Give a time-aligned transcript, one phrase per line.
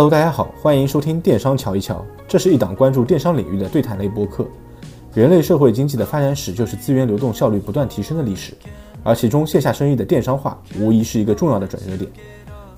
[0.00, 2.02] Hello，大家好，欢迎收听电商瞧一瞧。
[2.26, 4.46] 这是一档关注电商领域的对谈类播客。
[5.12, 8.54] 人类社会经济的发展史就是资源流动效率不断提升的历史，
[9.02, 12.10] 而其中线下生意的电商化无疑是一个重要的转折点。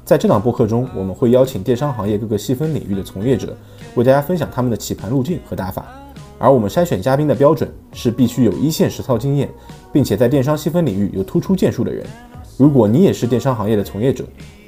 [0.04, 3.56] 在这档播客中，我们会邀请电商行业各个细分领域的从业者，
[3.94, 5.86] 为大家分享他们的起盘路径和打法。
[6.40, 9.48] 而我们筛选嘉宾的标准是必须有一线实操经验，
[9.92, 12.04] 并且在电商细分领域有突出建树的人。
[12.56, 14.24] 如果你也是电商行业的从业者，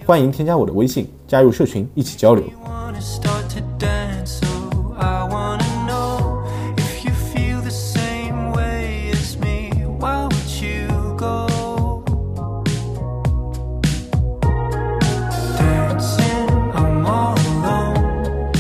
[0.06, 2.44] 欢迎添加我的微信，加入社群一起交流。
[2.62, 4.46] wanna start to dance, so
[4.98, 6.44] I wanna know
[6.76, 9.70] if you feel the same way as me.
[9.98, 12.04] Why would you go?
[15.56, 18.52] Dancing, I'm all alone,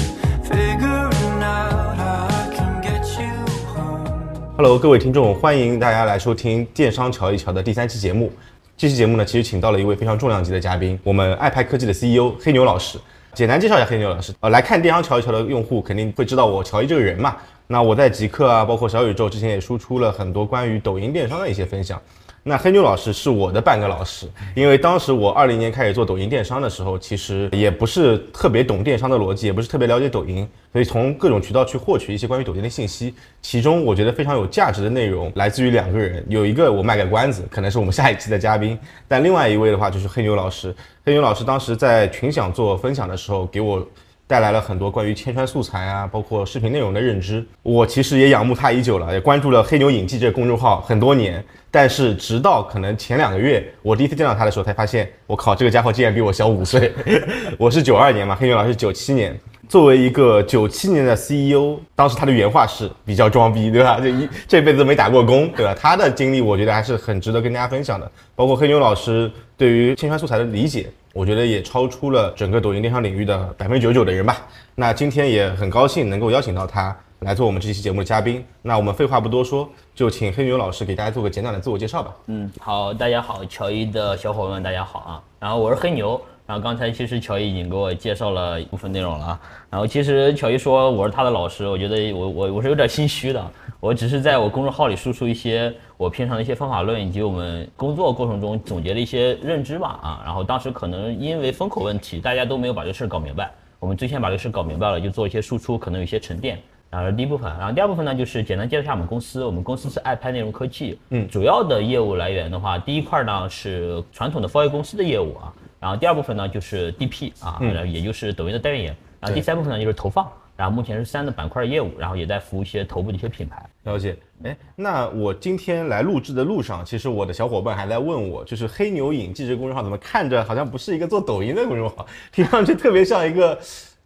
[0.44, 4.54] figuring out how I can get you home.
[4.56, 8.32] Hello，各位听众，欢迎大家来收听《电商瞧一瞧》的第三期节目。
[8.76, 12.98] 这期节目呢，其实请到了一位非常重量级的嘉宾，我们爱拍科技的 CEO 黑牛老师。
[13.32, 14.34] 简单介绍一下黑牛老师。
[14.40, 17.36] 呃，来看《电商乔一乔》的用户肯定会知道我乔一这个人嘛。
[17.68, 22.02] 那我在极客啊，包括小宇宙之前也输出了很多关于抖音电商的一些分享。
[22.46, 33.14] 那黑牛老师是我的半个老师，因为当时我二零年开始做抖音电商的时候，其实也不是特别懂电商的逻辑，也不是特别了解抖音，所以从各种渠道去获取一些关于抖音的信息。
[33.40, 38.78] 其中我觉得非常有价值的内容来自于两个人，有一个我卖个关子，可能是我们下一期的嘉宾，
[39.08, 40.74] 但另外一位的话就是黑牛老师。
[41.02, 43.82] 黑牛老师当时在群享做分享的时候，给我
[44.26, 47.44] 带来了很多关于千川素材啊，包括视频内容的认知。
[47.62, 51.44] 我其实也仰慕他已久了，也关注了黑牛影记这个公众号很多年。
[51.70, 56.92] 但是直到可能前两个月，我第一次见到他的时候，才发现，我靠，这个家伙竟然比我小五岁。
[57.58, 59.38] 我是九二年嘛，黑牛老师九七年。
[59.68, 64.00] 作为一个九七年的 CEO，当时他的原话是比较装逼，对吧？
[64.00, 65.74] 就一这辈子都没打过工，对吧？
[65.78, 68.10] 他的经历我觉得还是很值得跟大家分享的。
[68.34, 74.46] 包括黑牛老师对于千川素材的理解，我觉得也超出了整个抖音电商领域的百分之九十九的人吧。
[74.74, 78.44] 那今天也很高兴能够邀请到他来做我们这期节目的嘉宾。
[78.62, 82.14] 那我们废话不多说，就请黑牛老师给大家做个简短的自我介绍吧。
[82.26, 85.22] 嗯，好，大家好，乔伊的小伙伴们，大家好啊。
[85.38, 89.40] 然后我是黑牛，然后刚才其实乔伊已经给我介绍了一部分内容了啊。
[89.70, 93.50] 然后其实乔伊说我是他的老师，我觉得我我我是有点心虚的，
[93.80, 100.22] 我只是在我公众号里输出一些我平常的一些方法论，以及我们工作过程中总结的一些认知吧啊。
[100.24, 106.58] 然后当时可能因为风口问题，大家都没有把这事搞明白，我们最先把这个事搞明白了，就做一些输出，可能有些沉淀。
[106.90, 109.44] 然后第一部分，然后第二部分呢，就是简单介绍一下我们公司。
[109.44, 115.52] 我们公司是爱拍内容科技，嗯，主要的业务来源的话，第一块呢是传统的 4A 公司的业务啊，
[115.84, 118.86] 然后第二部分呢就是 DP 啊，然后也就是抖音的代运营，
[119.20, 123.62] 然后第三部分呢就是投放，然后目前是三个板块业务，然后也在服务一些头部的一些品牌。
[123.82, 133.58] 了解，哎，那我今天来录制的路上，其实我的小伙伴还在问我，就是黑牛影记这个公众号怎么看着好像不是一个做抖音的公众号， 听上去特别像一个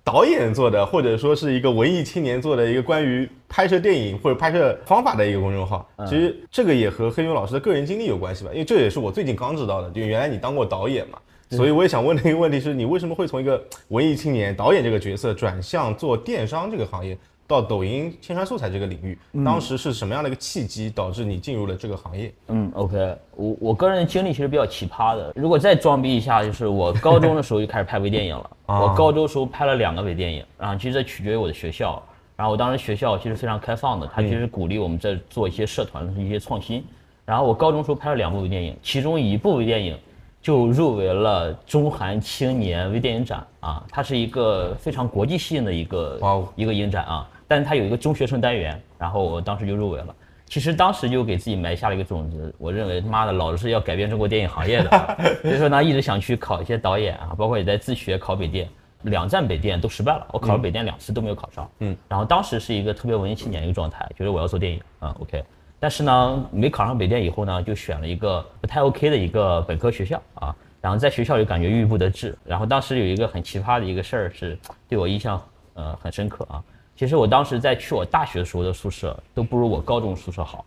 [0.03, 5.89] 导演做的，或者说是一个文艺青年做的一个关于拍摄电影或者拍摄方法的一个公众号。
[6.09, 11.17] 其实这个也和黑牛老师的个人经历有关系吧，因为这也是我最近刚知道的，就原来你当过导演嘛。
[11.51, 17.17] 所以我也想问的一个问题是，你为什么会从一个文艺青年导演这个角色转向做电商这个行业？
[17.47, 22.31] 到抖音千川素材这个领域，当时是什么样的一个契机导致你进入了这个行业？
[22.49, 25.33] 嗯，OK，我我个人的经历其实比较奇葩的。
[25.35, 28.51] 如果再装逼一下，就是我高中的时候就开始拍微电影了。
[28.69, 32.03] 我高中的时候拍了两个微电影，然后其实这取决于我的学校。
[32.37, 36.85] 然后我当时学校其实非常开放的，他其实鼓励我们在做一些社团的一些创新。
[37.25, 39.97] 然后我高中时候拍了两部微电影，其中一部微电影
[40.41, 46.49] 就入围了中韩青年微电影展啊，它是一个非常国际性的一个哦。
[46.55, 50.15] 一个影展啊，但是它有一个中学生单元，然后我当时就入围了。
[50.47, 58.67] 其实当时就给自己埋下了一个种子，我认为妈的老子是要改变中国电影行业的啊， 所以说呢一直想去考一些导演啊，包括也在自学考北电，
[59.03, 65.45] 两站北电都失败了，我考了北电两次都没有考上，嗯，然后当时是一个特别文艺青年的一个状态，觉得我要做电影啊，OK，
[65.81, 74.59] 但是呢没考上北电以后呢，就选了一个不太 OK 的一个本科学校啊，然后在学校里感觉郁郁不得志，然后当时有一个很奇葩的一个事儿是
[74.89, 75.41] 对我印象
[75.75, 76.63] 呃很深刻啊。
[76.97, 80.65] 其实我当时在去我大学时候的宿舍都不如我高中宿舍好，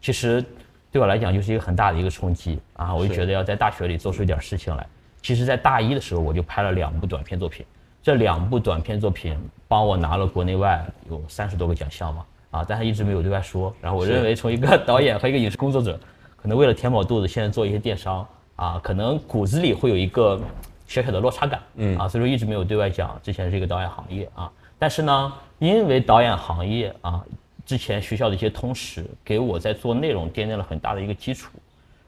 [0.00, 0.42] 其实
[0.90, 2.94] 对我来讲就是一个很大的一个冲击啊！
[2.94, 4.86] 我就觉得要在大学里做出一点事情来。
[5.20, 7.66] 其实，在大一的时候我就拍了两部短片作品，
[8.02, 12.24] 这两部短片作品帮我拿了国内外有三十多个奖项嘛
[12.54, 13.74] 啊，但他一直没有对外说。
[13.80, 15.98] 然后我认为从一个 导演和一个影视工作者，
[16.36, 18.24] 可能为了填饱肚子，现在做一些电商
[18.54, 20.40] 啊，可能骨子里会有一个
[20.86, 24.48] 小小的落差感，嗯啊，所以说一直没有对外讲之前是一个导演行业啊。
[24.78, 27.24] 但是呢，因为导演行业啊，
[27.66, 31.50] 之前学校的一些通识给我在做内容奠定了很大的一个基础。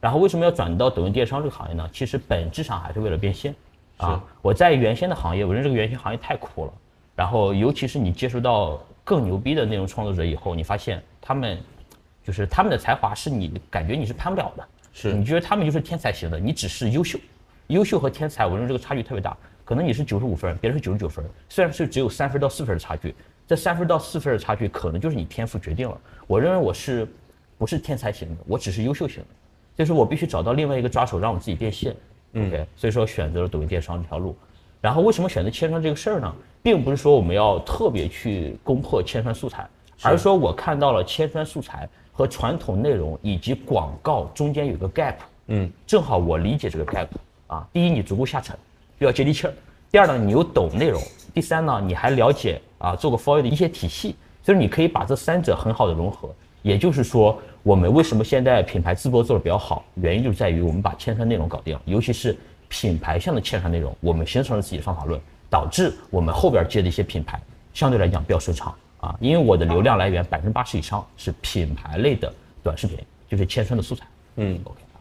[0.01, 1.89] 然后为什么要转到抖音电商这个行业呢？
[1.93, 3.53] 其实本质上还是为了变现，
[3.97, 4.23] 啊。
[4.43, 6.73] 我在原先的行业，我认为这个原先行业太苦了。
[7.17, 11.57] 然后，尤其是你接触到更牛逼的内容创作者以后，你发现他们
[12.25, 17.17] 就是他们的才华是你感觉你是攀不了的，是你觉得他们就是天才型的，你只是优秀，
[17.69, 19.37] 优秀和天才，我认为这个差距特别大。
[19.65, 23.15] 可能你是九十五分，别人是九十九分，虽然是只有三分到四分的差距，
[23.47, 25.97] 这三分到四分的差距可能就是你天赋决定了。
[26.27, 27.07] 我认为我是
[27.57, 29.29] 不是天才型的，我只是优秀型的，
[29.77, 31.95] 所以说我必须找到另外一个抓手，让我自己变现。
[32.35, 34.37] OK，所以说选择了抖音电商这条路。
[34.81, 36.35] 然后为什么选择切商这个事儿呢？
[36.67, 39.65] 并不是说我们要特别去攻破千川素材，
[40.03, 45.15] 而是说我看到了千川素材和传统内容以及广告中间有个 gap，
[45.47, 47.07] 嗯，正好我理解这个 gap
[47.47, 47.65] 啊。
[47.73, 48.59] 第一，你足够下沉，
[48.99, 49.53] 比较接地气儿；
[49.93, 51.01] 第二呢，你又懂内容；
[51.33, 56.35] 第三呢，你还了解啊做过 for 的一些体系，所以你可以把这三者很好的融合。
[56.63, 62.37] 也就是说，我们为什么现在品牌直播做的比较好，原因就在于我们把千川内容搞定了，尤其是
[62.67, 65.21] 品牌向的千川内容，我们形成了自己的方法论，
[65.57, 67.41] 导致我们后边接的一些品牌
[67.73, 69.17] 相对来讲比较顺畅啊。
[69.21, 72.31] 因为我的流量来源百分之八十以上是品牌类的
[72.63, 74.05] 短视频，就是千川的素材。
[74.37, 75.01] 嗯，OK 啊，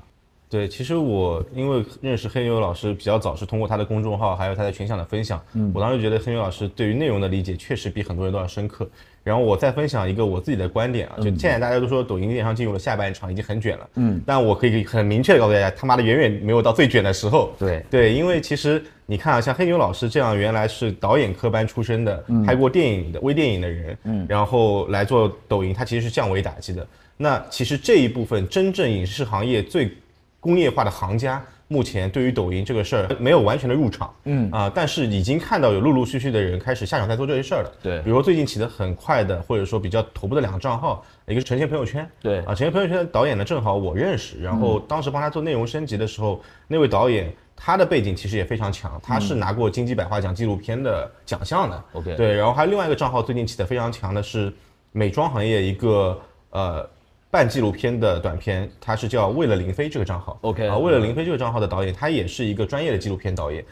[0.50, 5.42] 对，其实我因为认识黑牛老师比较早，是通过他的公众号，还有他在群享的分享。
[5.56, 8.88] 嗯，我当时觉得黑牛老师对于内容的理解确实比很多人都要深刻。
[9.26, 13.90] 然后我再分享一个我自己的观点啊，就现在大家都说抖音电商进入了下半场，已经很卷了。
[13.96, 17.52] 嗯，但我可以很明确的告诉大家，他妈的远远没有到最卷的时候。
[17.58, 26.86] 对对，因为其实你看啊，像黑牛老师这样原来是导演科班出身的，拍过电影的微电影的人，嗯，然后来做抖音，他其实是降维打击的。
[27.18, 29.96] 那其实这一部分真正影视行业最
[30.40, 37.72] 工业化的行家，目前对于抖音这个事儿没有完全的入场，嗯啊，但是已经看到有陆陆续续的人开始下场在做这些事儿了。
[37.84, 47.32] 对比如说最近起得很快的，或者说比较头部的两个账号，一个是呈现朋友圈，对啊，呈现朋友圈的导演呢，正好我认识，然后当时帮他做内容升级的时候，那位导演。
[47.56, 51.84] 他的背景其实也非常强，他是拿过金鸡百花奖纪录片的奖项的。
[51.94, 54.54] OK 对，然后还有另外一个账号最近起得非常强的是
[54.92, 56.20] 美妆行业一个
[56.50, 56.88] 呃
[57.32, 60.38] 半纪录片的短片，它是叫为了林飞这个账号。
[60.42, 63.64] OK 啊，为了林飞这个账号的导演，他也是一个专业的纪录片导演。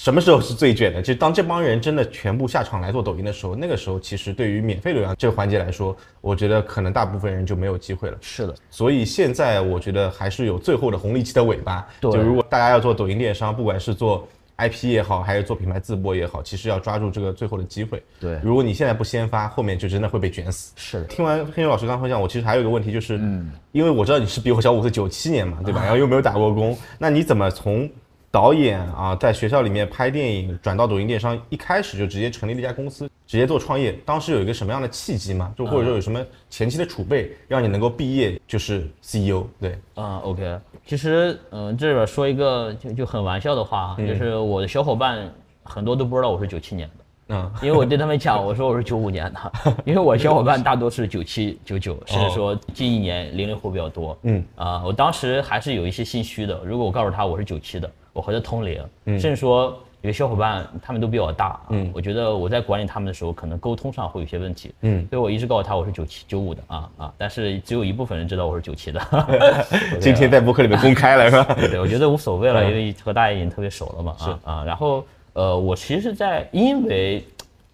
[0.00, 1.02] 什么时候是最卷的？
[1.02, 8.16] 就当这帮人真的全部下场来做抖音的时候，那个时候其实对于免费流量这个环节来说，我觉得可能大部分人就没有机会了。
[8.22, 11.86] 是的，所以现在我觉得还是有最后的红利期的尾巴。
[12.00, 14.26] 对就如果大家要做抖音电商，不管是做
[14.56, 18.02] IP 也好，还是做品牌自播也好，其实要抓住这个最后的机会。
[18.18, 20.72] 对如果你现在不先发，后面就真的会被卷死。
[20.76, 25.82] 是的，听完黑牛老师刚刚分享，我其实还有一个问题，就是，嗯，因为我知道你是比我小五岁，九七年嘛，对吧？
[25.82, 27.86] 然后又没有打过工，那你怎么从
[28.32, 33.92] 导演啊，在学校里面拍电影，转到抖音电商，一开始就直接成立了一家公司，直接做创业？
[34.04, 35.52] 当时有一个什么样的契机吗？
[35.58, 39.44] 就或者说有什么前期的储备，让你能够毕业就是 CEO？
[39.60, 45.28] 对，嗯，OK，其实嗯、这边说一个就就很玩笑的话，就是我的小伙伴
[45.64, 46.94] 很多都不知道我是九七年的。
[47.32, 49.52] 嗯，因为我对他们讲，我说我是九五年的，
[49.84, 54.16] 因为我小伙伴大多是九七、九九，甚至说近一年零零后比较多。
[54.22, 56.60] 嗯啊、我当时还是有一些心虚的。
[56.64, 57.88] 如果我告诉他我是九七的，
[58.20, 58.78] 我和他同龄，
[59.18, 69.00] 甚至说有些小伙伴他们都比我大，嗯，我觉得我在管理他们的时候，可能沟通上会有些问题，嗯，所以我一直告诉他我是九七、九五的啊啊，但是只有一部分人知道我是九七的。
[69.98, 71.54] 今天在博客里面公开了是吧？
[71.54, 74.16] 对对，我觉得无所谓了，嗯因为和大家已经特别熟了嘛。
[74.18, 77.24] 啊啊，然后呃，我其实在，因为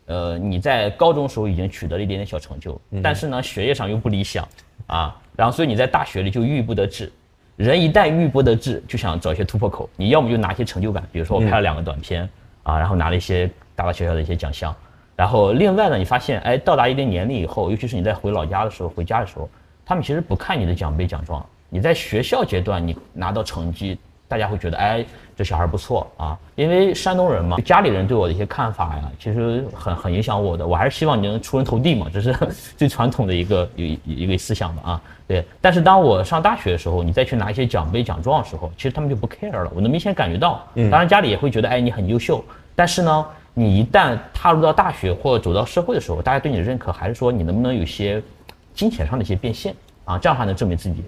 [0.06, 4.46] 呃你在高中时候已经取得了一点点小成就，嗯但是呢学业上又不理想
[4.86, 7.10] 啊，然后所以你在大学里就郁郁不得志。
[7.56, 9.88] 人一旦郁郁不得志，就想找一些突破口。
[9.96, 12.28] 你要么就拿一些成就感，比如说我拍了两个短片、
[12.62, 14.74] 啊，然后拿了一些大大小小的一些奖项。
[15.16, 19.48] 然后另外呢，你发现哎，到达一定年龄以后，尤其是你在回老家的时候，回家的时候，
[19.86, 21.44] 他们其实不看你的奖杯奖状。
[21.70, 23.98] 你在学校阶段你拿到成绩，
[24.28, 25.04] 大家会觉得哎，
[25.36, 26.36] 这小孩不错啊。
[26.54, 30.66] 因为山东人嘛，家里人对我的一些看法呀，其实很很影响我的。
[30.66, 32.34] 我还是希望你能出人头地嘛，这是
[32.76, 35.00] 最传统的一个 一一个思想的啊。
[35.28, 39.70] 对，但是当我上大学的时候，你再去拿一些奖杯奖状的时候，其实他们就不 care 了。
[39.74, 48.22] 我能明显感觉到，当然家里也会觉得哎你很优秀，但是呢，你一旦踏入到大学或者走到社会的时候，大家对你的认可还是说你能不能有些
[48.72, 49.74] 金钱上的一些变现
[50.04, 51.02] 啊，这样才能证明自己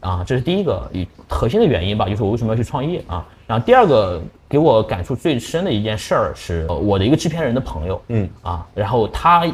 [0.00, 3.26] 啊，这是第一个以核心的原因吧，就是我为什么要去创业啊。
[3.46, 8.28] 然后第二个给我感触最深的一件事儿是，呃我的一个制片人的朋友，嗯。
[8.42, 9.46] 啊，然后他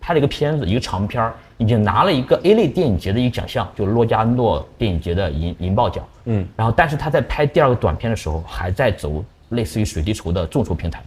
[0.00, 11.02] 拍了一个片子，一个长片儿，已经拿了一个 A 类电影节的一个奖项，就是洛迦诺电影节的银银豹奖，嗯，然后但是他在拍第二个短片的时候，还在走类似于水滴筹的众筹平台，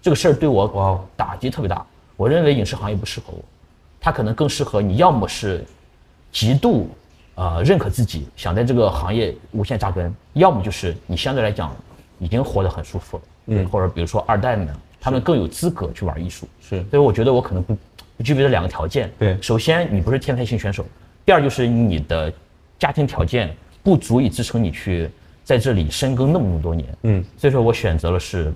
[0.00, 1.84] 这个事儿对我哇打击特别大。
[2.16, 3.40] 我认为影视行业不适合我，
[4.00, 5.64] 它可能更适合你要么是
[6.32, 6.88] 极度
[7.38, 11.72] 呃认可自己，想在这个行业无限扎根，要么就是你相对来讲
[12.18, 14.68] 已经活得很舒服了，嗯，或者比如说二代们，
[15.00, 16.48] 他们更有资格去玩艺术。
[16.60, 17.76] 是所以我觉得我可能不
[18.16, 19.08] 不具备这两个条件。
[19.20, 20.84] 对首先你不是天才型选手，
[21.24, 22.32] 第二就是你的
[22.76, 23.54] 家庭条件
[23.84, 25.08] 不足以支撑你去
[25.44, 26.88] 在这里深耕那么那么多年。
[27.04, 28.52] 嗯，所以说我选择了是，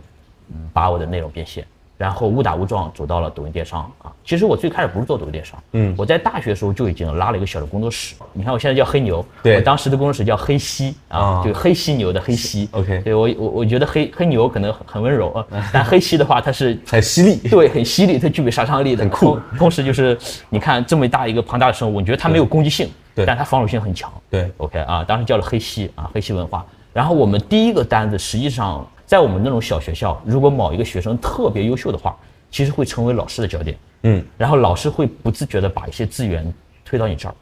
[0.52, 1.64] 嗯，把我的内容变现。
[2.02, 4.10] 然后误打误撞走到了抖音电商啊！
[4.24, 8.16] 其实我最开始不是做抖音电商，嗯我在大学的时候就已经拉了一个小的工作室。
[8.32, 12.68] 你看我现在叫黑牛，对我当时的工作室叫黑犀啊，啊就黑犀牛的黑犀。
[12.72, 17.36] OK 对我我我觉得黑黑牛可能很很温柔啊，但黑犀的话它是很犀利。
[17.48, 19.58] 对，很犀利，它具备杀伤力的，很酷同。
[19.58, 20.18] 同时就是
[20.48, 24.12] 你看这么大一个庞大的生物，你觉得它没有攻击性，对但它防守性很强。
[24.28, 26.66] 对，OK 啊，当时叫了黑犀啊，黑犀文化。
[26.92, 32.16] 然后我们第一个单子，实际上在我们那种小学校，如果某一个学生特别优秀的话，
[32.50, 33.76] 其实会成为老师的焦点。
[34.02, 36.52] 嗯，然后老师会不自觉的把一些资源
[36.84, 37.34] 推到你这儿。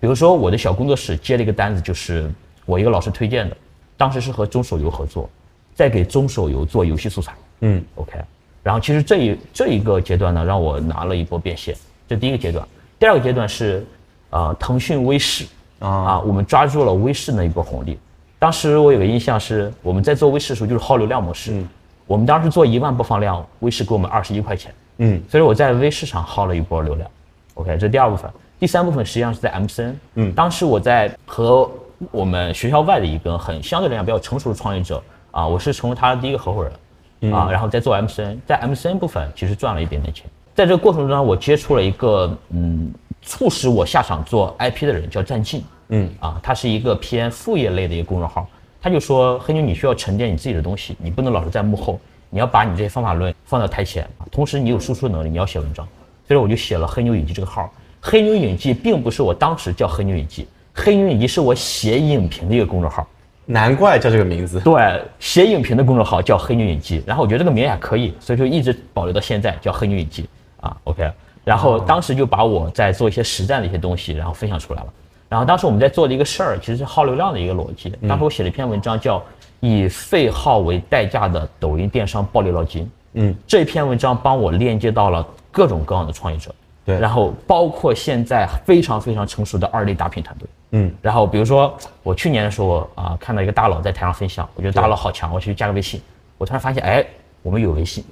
[0.00, 2.30] 比如说我的小工作室接了一个单子，就是
[2.66, 3.56] 我一个老师推荐的，
[3.96, 5.28] 当时是和中手游合作，
[5.74, 7.34] 在给中手游做游戏素材。
[7.60, 8.18] 嗯，OK。
[8.62, 11.74] 然后其实这一这一个阶段呢，让我拿了一波变现，
[12.06, 12.66] 这第一个阶段。
[12.98, 13.86] 第二个阶段是，
[14.30, 15.46] 呃，腾讯微视
[15.78, 17.98] 啊啊，我们抓住了微视那一波红利。
[18.38, 21.64] 当时我有个印象是，我们在做微视的时候就是耗流量模式，
[22.06, 27.10] 我们当时做一万播放量，微视给我们二十一块钱，嗯所以我在微视上耗了一波流量。
[27.54, 28.30] OK，这是第二部分。
[28.60, 29.94] 第三部分实际上是在 MCN。
[30.14, 31.68] 嗯当时我在和
[32.12, 35.02] 我们学校外的一个很相对来讲比较成熟的创业者
[35.32, 40.26] 啊，我是成为他的第一个合伙人啊，然后在做 MCN，在 MCN 部分其实赚了一点点钱。
[40.54, 42.92] 在这个过程中，我接触了一个嗯，
[43.22, 45.64] 促使我下场做 IP 的人，叫战进。
[45.88, 48.48] 嗯啊，它是一个偏副业类的一个公众号，
[48.80, 55.86] 他就说黑牛你需要沉淀你自己的东西，你不能老是在幕后，你要把你这些方法论放到台前，同时你有输出能力，你要写文章。
[56.26, 57.72] 所以我就写了黑牛影记这个号。
[58.00, 63.08] 黑牛影记并不是我当时叫黑牛影记，黑牛影记是我写影评的一个公众号。
[63.46, 64.60] 难怪叫这个名字。
[64.60, 70.28] 对，写影评的公众号叫黑牛影记，然后我觉得这个名也还可以，所以就一直保留到现在，叫黑牛影记
[70.60, 70.76] 啊。
[70.84, 71.10] OK，
[71.44, 74.92] 然后当时就把我在做一些实战的一些东西，然后分享出来了。
[75.28, 77.92] 然后当时我们在做的一个事儿，其实是耗流量的一个逻辑。
[78.08, 79.22] 当时我写了一篇文章，叫
[79.60, 82.90] “以废号为代价的抖音电商暴利捞金”。
[83.14, 86.54] 嗯，这篇文章帮我链接到了各种各样的创业者，
[86.84, 90.48] 对然后包括现在非常非常成熟的二类打品团队。
[90.70, 96.00] 嗯，然后比如说我去年的时候啊，看到一个大佬在台上分享，我觉得大佬好强，我去加个微信，
[96.36, 97.04] 我突然发现，哎，
[97.42, 98.04] 我们有微信，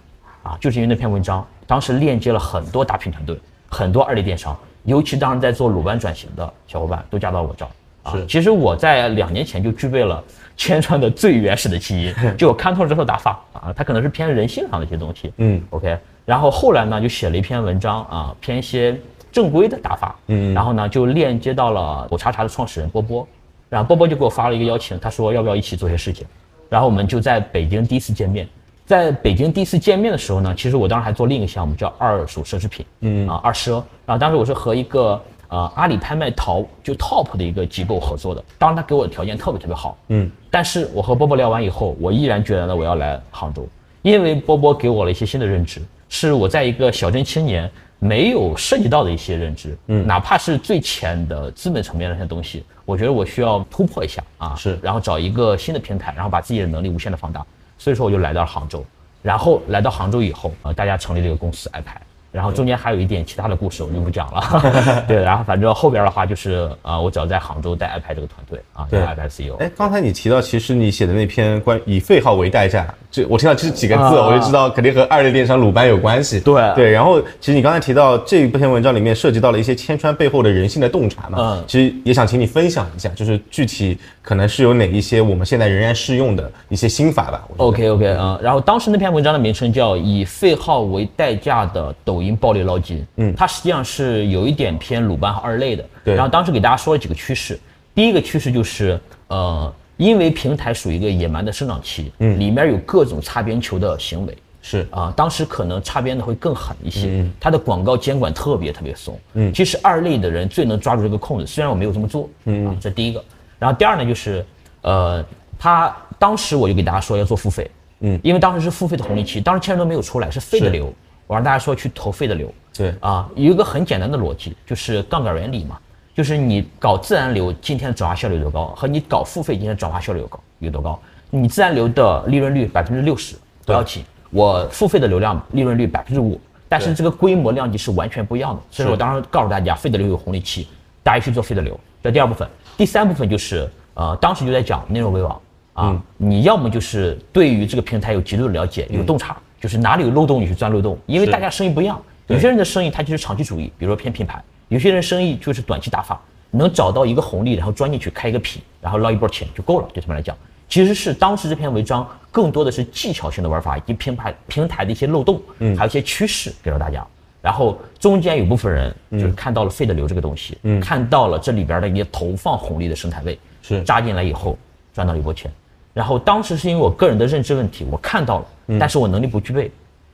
[0.43, 4.57] 啊，就是因为那篇文章，当时链接了很多打品团队，很多二类电商，
[4.87, 7.69] 尤其当时在做鲁班转型的小伙伴都加到我这儿。
[8.05, 10.23] 啊是，其实我在两年前就具备了
[10.57, 15.33] 千川的最原始的基因， 就我看透了这套打法啊，它可能是偏人性上的一些东西。
[15.39, 15.99] 嗯，OK。
[16.25, 18.97] 然后后来呢，就写了一篇文章啊，偏一些
[19.33, 20.15] 正规的打法。
[20.29, 23.27] 嗯然后呢，就链接到了我查查的创始人波波，
[23.69, 26.25] 然后波波就给我发了一个邀请，他说要不要一起做些事情，
[26.69, 28.49] 然后我们就在北京第一次见面。
[28.87, 33.29] 在北京第一次见面的时候呢，其实我当时还做另一个项目叫二手奢侈品，嗯。
[33.29, 43.69] 啊二奢，然后当时我是和一个呃阿里拍卖淘就 top 的一个机构合作的，当时他给我的条件特别特别好，嗯，但是我和波波聊完以后，我毅然决然的我要来杭州，
[44.03, 54.79] 因为波波给我了一些新的认知，是我在一个小镇青年没有涉及到的一些认知，嗯，哪怕是最浅的资本层面的那些东西，我觉得我需要突破一下啊，是。
[54.81, 57.45] 然后找一个新的平台，然后把自己的能力无限的放大，
[57.79, 58.85] 所以说我就来到了杭州，
[59.23, 62.01] 然后来到杭州以后，呃，大家成立了一个公司 iPad。
[62.33, 65.05] 然后中间还有一点其他的故事，我就不讲了。
[65.09, 69.57] 对，然后反正后边的话就是，呃，我只要在杭州带 iPad 这个团队啊，对带 iPad CEO。
[69.57, 76.39] 哎，刚才你提到，其实你写的那篇关以废号为代价，这我听到这几个字，啊我就知道肯定和二类电商鲁班有关系。
[76.41, 87.49] 对对，然后其实你刚才提到这篇文章里面涉及到了一些千川背后的人性的洞察嘛，嗯其实也想请你分享一下，就是具体可能是有哪一些我们现在仍然适用的一些心法吧。
[87.59, 95.85] OK OK 啊、然后当时那篇文章的名称叫“以废号为代价的抖音暴力捞金”，嗯，它实际上是有一点偏鲁班和二类的。
[96.05, 96.17] 对。
[96.17, 97.57] 然后当时给大家说了几个趋势，
[97.95, 104.37] 第一个趋势就是呃，因为平台属于一个野蛮的生长期，嗯，里面有各种擦边球的行为。
[104.61, 104.85] 是。
[104.91, 109.17] 啊，当时可能擦边的会更狠一些，嗯它的广告监管特别特别松。
[109.35, 112.67] 嗯，其实二类的人最能抓住这个空子，虽然我没有这么做，嗯。
[112.67, 113.23] 啊，这第一个。
[113.59, 114.45] 然后第二呢，就是
[114.83, 115.25] 呃，
[115.59, 117.71] 他当时我就给大家说要做付费，
[118.01, 120.93] 嗯，因为当时是付费的红利期，当时千人都没有出来，是费的流，
[121.27, 122.53] 我让大家说去投费的流。
[122.77, 122.95] 对。
[123.01, 125.79] 啊，有一个很简单的逻辑，就是杠杆原理嘛，
[126.15, 130.99] 就是你搞自然流今天的转化效率有多高，和你搞付费今天的转化效率有高有多高。
[131.31, 138.63] 你自然流的利润率百分之六十不要紧，我付费的流量利润率百分之五，但是这个规模量级是完全不一样的。
[138.71, 140.69] 所以我当时告诉大家，费的流有红利期，
[141.03, 141.79] 大家去做费的流。
[142.03, 145.41] 这第二部分，第三部分就是呃，当时就在讲内容为王。
[145.73, 156.19] 啊，你要么就是对于这个平台有极度的了解，有洞察，就是哪里有漏洞你去钻漏洞，因为大家生意不一样，有些人的生意他就是长期主义，比如说偏品牌，有些人生意就是短期打法，
[156.51, 160.35] 能找到一个红利，然后钻进去开一个品，然后捞一波钱就够了，对他们来讲。
[160.67, 165.39] 其实是当时这篇文章更多的是技巧性的玩法，以及平台平台的一些漏洞，
[165.77, 167.07] 还有一些趋势给到大家。
[167.47, 174.59] 然后中间有部分人就是看到了费德流这个东西，看到了这里边的一些投放红利的生态位，是扎进来以后
[174.93, 175.49] 赚到了一波钱。
[175.95, 178.47] 然后当时是因为我个人的认知问题，我看到了，
[178.81, 179.71] 但是我能力不具备，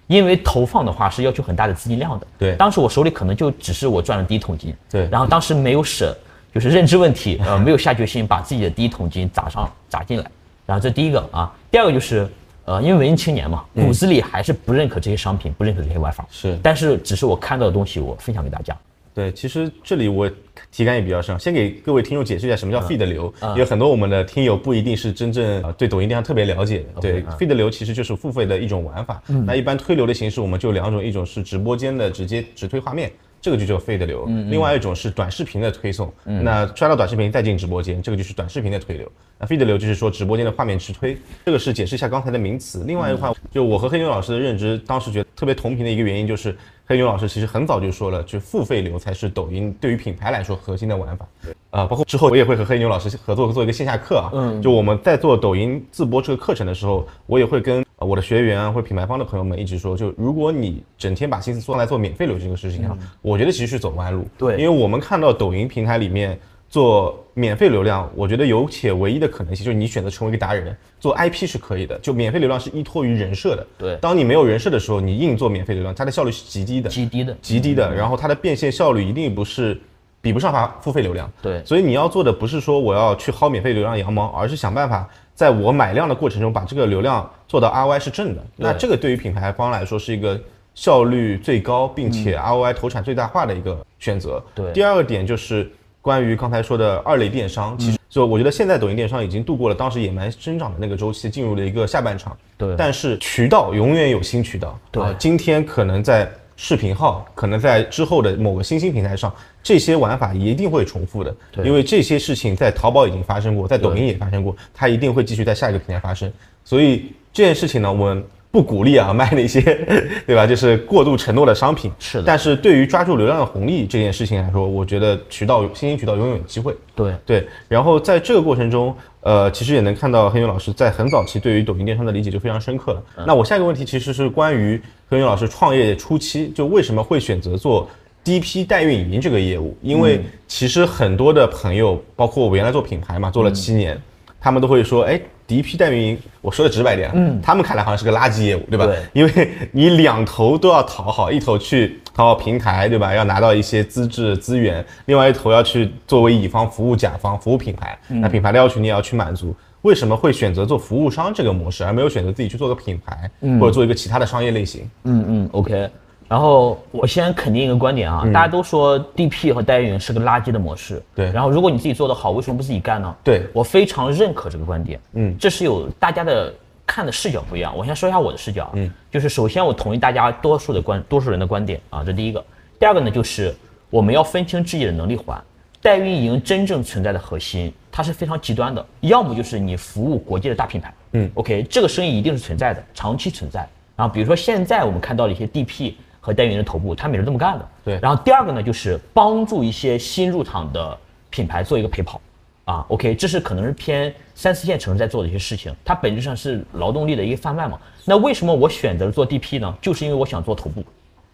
[0.09, 2.27] 因为投放的话是要求很大的资金量的。
[2.39, 6.15] 对当时我手里可能就只是我赚了第一桶金，对然后当时没有舍，
[6.53, 10.27] 就是认知问题，呃，没有下决心把自己的第一桶金砸上砸进来。
[10.67, 12.29] 然后这第一个啊，第二个就是，
[12.64, 16.26] 呃，因为文艺青年嘛，骨子里还是不认可这些商品，不认可这些玩法。
[16.31, 18.76] 是但是只是我看到的东西，我分享给大家。
[19.14, 20.31] 对，其实这里我
[20.71, 27.00] 体感也比较深，先给各位听众解释一下什么叫 feed 流，因为很多我们的听友不一定是真正呃对抖音电商特别了解的。
[27.00, 29.23] 对，feed 流其实就是付费的一种玩法。
[29.45, 33.12] 那一般推流的形式我们就两种，一种是直播间的直接直推画面。
[33.43, 36.11] 这个就叫 feed 流，另外一种是短视频的推送。
[36.25, 39.11] 那刷到短视频再进直播间，这个就是短视频的推流。
[39.37, 42.85] 那 feed 流就是说直播间的画面直推，这个是解释一下刚才的名词。
[42.87, 51.27] 另外一块，就我和黑牛老师的认知，当时觉得特别同频的一个原因就是，黑牛老师其实很早就说了，就付费流才是抖音对于品牌来说核心的玩法。
[51.71, 64.27] 啊，包括之后我也会和黑牛老师合作做一个线下课啊，嗯，就我们在做抖音自播这个课程的时候，我也会跟呃我的学员啊或者品牌方的朋友们一直说，就如果你整天把心思放在做免费流这个事情上，我觉得其实是走弯路。
[64.37, 66.39] 对因为我们看到抖音平台里面
[66.73, 73.67] 做免费流量，我觉得有且唯一的可能性就是你选择成为一个达人，做 IP 是可以的，就免费流量是依托于人设的。
[73.76, 76.88] 对当你没有人设的时候，你硬做免费流量，它的效率是极低的。
[76.88, 79.78] 极低的，极低的，然后它的变现效率一定不是
[80.23, 81.30] 比不上它付费流量。
[81.43, 88.43] 对所以你要做的不是说我要去薅免费流量羊毛，而是想办法在我买量的过程中把这个流量做到 ROI 是正的。
[88.56, 90.41] 那这个对于品牌方来说是一个
[90.75, 94.43] 效率最高，并且 ROI 投产最大化的一个选择。
[94.54, 95.71] 对第二个点就是
[96.02, 102.36] 关于刚才说的二类电商，其实就我觉得现在抖音电商已经度过了当时野蛮生长的那个周期，进入了一个下半场。
[102.58, 104.78] 对但是渠道永远有新渠道。
[104.91, 111.34] 对啊今天可能在视频号，可能在之后的某个新兴平台上，这些玩法一定会重复的。
[111.52, 116.30] 对因为这些事情在淘宝已经发生过，在抖音也发生过，它一定会继续在下一个平台发生。
[116.65, 119.60] 所以这件事情呢，我们不鼓励啊卖那些，
[120.26, 120.47] 对吧？
[120.47, 121.91] 就是过度承诺的商品。
[121.99, 126.76] 是的但是对于抓住流量的红利这件事情来说，我觉得渠道新兴渠道永远有机会。
[126.95, 133.02] 对对，然后在这个过程中，呃，其实也能看到黑云老师在很早期对于抖音电商的理解就非常深刻了。
[133.26, 137.88] 那我下一个问题其实是关于黑云老师创业初期就为什么会选择做
[138.23, 139.75] DP 代运营这个业务？
[139.80, 143.99] 因为其实很多的朋友，包括我原来做品牌嘛，做了七年，
[144.38, 145.19] 他们都会说，哎。
[145.52, 148.86] DP 代运营，我说的直白点，嗯，他们看来好像是个垃圾业务，对吧？
[148.86, 153.15] 对因为你两头都要讨好，一头去讨好平台，对吧？
[153.15, 157.99] 要拿到一些资质资源，另外一头要去作为乙方服务甲方，服务品牌。
[158.08, 159.54] 那品牌的要求你也要去满足。
[159.82, 164.88] 为什么会选择做服务商这个模式，而没有选择自己去做个品牌，或者做一个其他的商业类型？
[165.02, 165.91] 嗯嗯，OK。
[166.32, 171.02] 然后我先肯定一个观点啊，大家都说 DP 和代运营是个垃圾的模式。
[171.14, 173.14] 对然后如果你自己做得好，为什么不自己干呢？
[173.23, 174.99] 对我非常认可这个观点。
[175.12, 176.50] 嗯这是有大家的
[176.86, 177.76] 看的视角不一样。
[177.76, 182.42] 我先说一下我的视角啊，嗯，就是首先我同意大家多数的观多数人的观点啊，这第一个。
[182.80, 183.54] 第二个呢，就是
[183.90, 185.38] 我们要分清自己的能力环。
[185.82, 193.68] 代运营真正存在的核心，它是非常极端的，要么就是你服务国际的大品牌，嗯，OK，这个生意一定是存在的，长期存在。
[193.95, 195.92] 然后比如说现在我们看到了一些 DP
[196.23, 197.69] 和代运营的头部，他们也是这么干的。
[197.85, 200.97] 对然后第二个呢，就是帮助一些新入场的
[201.28, 202.21] 品牌做一个陪跑。
[202.65, 207.76] 啊，OK，这是可能是偏三四线城市在做的一些事情，它本质上是劳动力的一个贩卖嘛。
[208.04, 209.76] 那为什么我选择了做 DP 呢？
[209.82, 210.85] 就是因为我想做头部，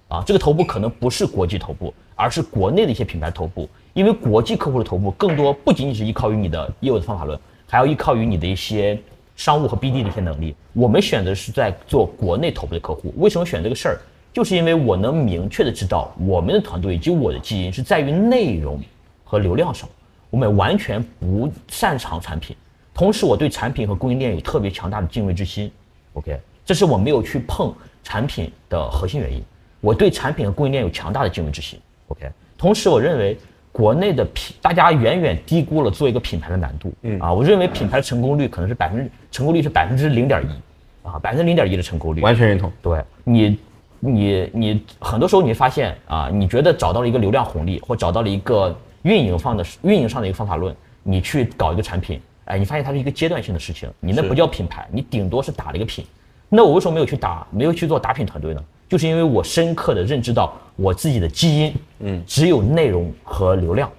[0.09, 3.69] 啊，这个头部可能不是国际头部，而是国内的一些品牌头部。
[3.93, 8.99] 因为国际客户的头部更多不仅仅是依靠于你的业务的方法论，还要依靠于你的一些
[9.37, 10.55] 商务和 BD 的一些能力。
[10.73, 13.13] 我们选择是在做国内头部的客户。
[13.19, 13.99] 为什么选这个事儿？
[14.39, 18.81] 就是因为我能明确的知道我们的团队以及我的基因是在于内容
[19.25, 19.89] 和流量上，
[20.31, 22.55] 我们完全不擅长产品。
[22.95, 25.69] 同时，我对产品和供应链有特别强大的敬畏之心。
[26.13, 27.75] OK，这是我没有去碰
[28.05, 29.43] 产品的核心原因。
[29.81, 31.77] 我对产品和供应链有强大的敬畏之心。
[32.07, 33.37] OK，同时我认为
[33.73, 36.93] 国内的品，大家远远低估了做一个品牌的难度。
[37.03, 42.21] 嗯啊，我认为品牌的成功率可能是百分之成功率是百分之零点一，啊，百分之零点一的成功率。
[42.21, 42.71] 完全认同。
[42.81, 43.59] 对你，
[44.01, 56.05] 你你很多时候你会发现啊，你觉得找到了一个流量红利，或找到了一个运营方的运营上的一个方法论，你去搞一个产品，哎，你发现它是一个阶段性的事情，你那不叫品牌，你顶多是打了一个品。
[56.49, 58.65] 那我为什么没有去打，没有去做打品团队呢？
[58.89, 63.91] 就是因为我深刻的认知到我自己的基因，嗯，只有内容和流量，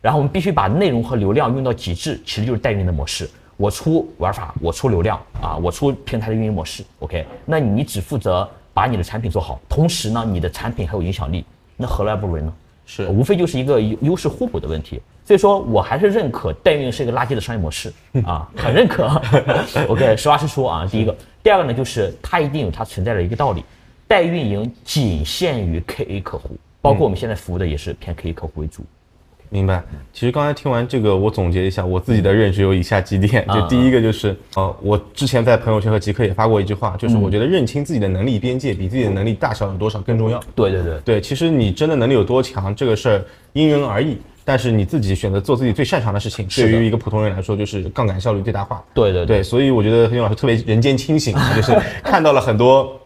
[0.00, 3.28] 然后我们必须把内容和流量用到极致，其实就是代运营的模式。
[3.58, 6.82] 我出玩法，我出流量啊，我出平台的运营模式。
[7.00, 11.44] OK，那你只负责把你的产品做好，同时呢，你的产品还有影响力，
[11.76, 12.54] 那何乐而不为呢？
[12.86, 15.02] 是无非就是一个优优势互补的问题。
[15.24, 17.92] 所以说我还是认可代运营是一个垃圾的商业模式
[18.24, 19.08] 啊，很认可。
[19.90, 21.12] OK，实话实说啊，第一个，
[21.42, 23.64] 第二个呢，就是它一定有它存在的一个道理，
[24.06, 28.84] 代运营仅限于 KA 客户，包括我们现在服务的也是偏 KA 客户为主。
[29.50, 29.82] 明白。
[30.12, 33.46] 其实刚才听完这个，我总结一下我自己的认知有以下几点。
[33.48, 40.40] 就第一个就是，呃，我之前在朋友圈和极客也发过一句话，就是我觉得认清自己的能力边界比自己的能力大小有多少更重要。
[40.54, 44.18] 对对对，对，其实你真的能力有多强，这个事儿因人而异。
[44.44, 48.82] 但是你自己选择做自己最擅长的事情，对于一个普通人来说，就是杠杆效率最大化。
[48.94, 52.98] 对对对，所以我觉得黑牛老师特别人间清醒，啊就是看到了很多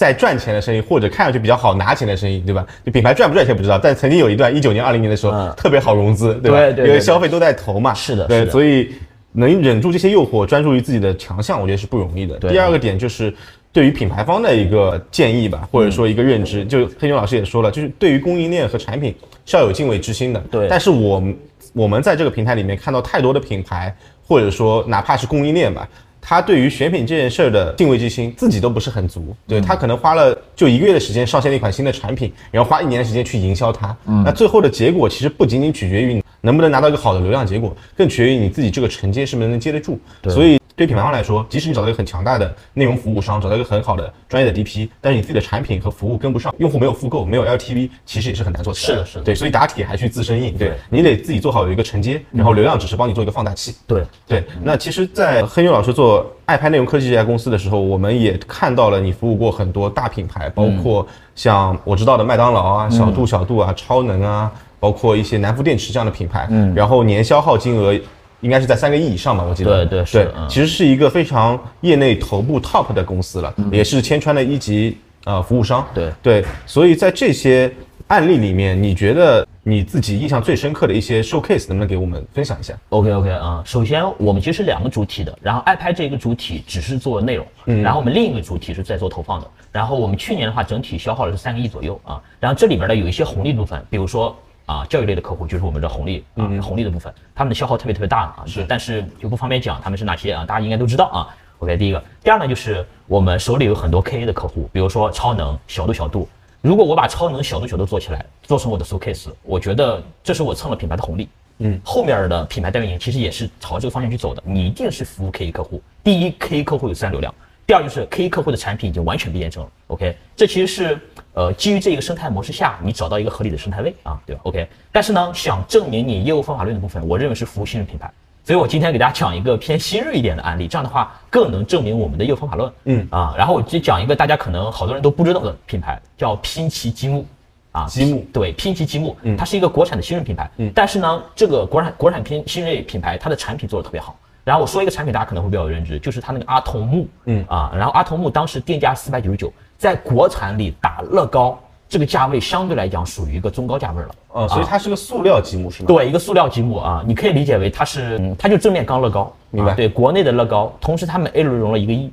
[0.00, 2.66] 在赚钱的生意，或者看上去比较好拿钱的生意，对吧？
[2.86, 6.56] 就品牌赚不赚钱不知道，但曾经有一段一九年、二零年的时候、嗯特别好融资，对吧？
[6.56, 7.92] 对对对因为消费都在投嘛。
[7.92, 8.92] 是的对所以
[9.32, 12.38] 能忍住这些诱惑，专注于自己的强项，我觉得是不容易的。
[12.48, 13.30] 第二个点就是。
[13.72, 19.14] 对于品牌方的一个建议吧，或者说一个认知，就黑牛老师也说了，就是对于供应链和产品
[19.46, 20.40] 是要有敬畏之心的。
[20.50, 21.36] 对但是我们
[21.72, 23.94] 我们在这个平台里面看到太多的品牌，
[24.26, 25.88] 或者说哪怕是供应链吧，
[26.20, 29.34] 他对于选品这件事儿的敬畏之心自己都不是很足。
[29.46, 33.96] 对他可能花了就一个月的时间上线了一款新的产品，然后花一年的时间去营销它。
[34.24, 39.98] 那最后的结果其实不仅仅取决于你能不能拿到一个好的流量结果，更取决于你自己这个承接是不是能接得住。
[40.28, 40.59] 所以。
[40.80, 50.56] 对品牌方来说，即使你找到一个很强大的内容服务商，找到一个很好的专业的 DP，但是你自己的产品和服务跟不上，用户没有复购，没有 LTV，其实也是很难做起来的是的是的对，所以打铁还需自身硬。
[50.56, 53.74] 对对你得自己做好有一个承接，然后流量只是帮你做一个放大器。
[53.86, 66.46] 对对，那其实，在黑牛老师做爱拍内容科技这家公司的时候，我们也看到了你服务过很多大品牌，包括像我知道的麦当劳啊、小度小度啊、超能啊，包括一些南孚电池这样的品牌。
[66.48, 67.94] 嗯，然后年消耗金额
[68.40, 69.84] 应该是在三个亿以上吧，我记得。
[69.84, 75.86] 对对对其实是一个非常业内头部 top 的公司了，也是千川的一级呃服务商。
[75.94, 77.72] 对对，所以在这些
[78.08, 87.46] 案例里面，你觉得你自己印象最深刻的一些 showcase，能不能给我们分享一下？OK OK 啊、首先我们其实是两个主体的，然后爱拍这个主体只是做内容，
[87.82, 89.46] 然后我们另一个主体是在做投放的。
[89.70, 92.20] 然后我们去年的话，整体消耗了是三个亿左右啊。
[92.40, 94.36] 然后这里边呢有一些红利部分，比如说
[94.70, 101.28] 啊教育类的客户就是我们的红利啊、红利的部分，他们的消耗特别特别大啊，是但是就不方便讲他们是哪些啊，大家应该都知道啊。
[101.58, 106.28] OK，第一个，第二呢就是我们手里有很多 KA 的客户，比如说超能、小度、小度。
[106.62, 111.28] 如果我把超能、小度、小度做起来，做成我的 showcase，我觉得这是我蹭了品牌的红利。
[111.58, 114.42] 嗯，后面的品牌代运营其实也是朝这个方向去走的。
[114.46, 117.34] 你一定是服务 KA 客户，第一 KA 客户有自然流量，
[117.70, 119.70] 第二就是 KA 客户的产品已经完全被验证了。
[119.86, 120.98] OK，这其实是
[121.34, 128.10] 呃基于这个生态模式下，你找到一个合理的生态位啊，对吧？OK，但是呢，想证明你业务方法论的部分，我认为是服务信任品牌。
[128.42, 132.72] 所以我今天给大家讲一个偏新锐一点的案例，这样的话更能证明我们的业务方法论。
[132.86, 137.24] 嗯啊，然后我就讲一个大家可能好多人都不知道的品牌，叫拼奇积木。
[137.70, 144.18] 啊，积木对拼奇积木，它是一个国产的新锐品牌，嗯，但是呢，这个国产国产拼新锐品牌，它的产品做的特别好。
[144.44, 147.44] 然后我说一个产品，大家可能会比较有认知，就是它那个阿童木，嗯。
[147.48, 154.14] 啊，然后阿童木当时定价四百九十九，在国产里打乐高，这个价位相对来讲属于一个中高价位了。
[154.32, 155.88] 呃，所以它是个塑料积木是吗？
[155.88, 159.72] 对，一个塑料积木啊，你可以理解为它是，嗯它就正面刚乐高，明白。
[159.72, 162.12] 啊对，国内的乐高，同时他们 A 轮融了一个亿，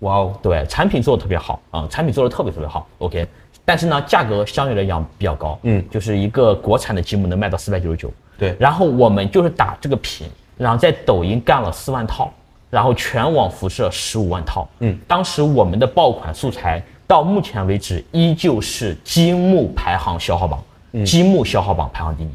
[0.00, 3.26] 哇哦，对，产品做的特别好啊、产品做的特别特别好，OK，
[3.64, 5.84] 但是呢，价格相对来讲比较高，嗯。
[5.88, 8.56] 就是一个国产的积木能卖到四百九十九，对。
[8.58, 10.26] 然后我们就是打这个品，
[10.56, 12.32] 然后在抖音干了四万套，
[12.70, 20.62] 然后全网辐射十五万套，嗯，当时我们的爆款素材到目前为止依旧是积木排行消耗榜，
[20.92, 21.04] 嗯。
[21.04, 22.28] 积木消耗榜排行第一。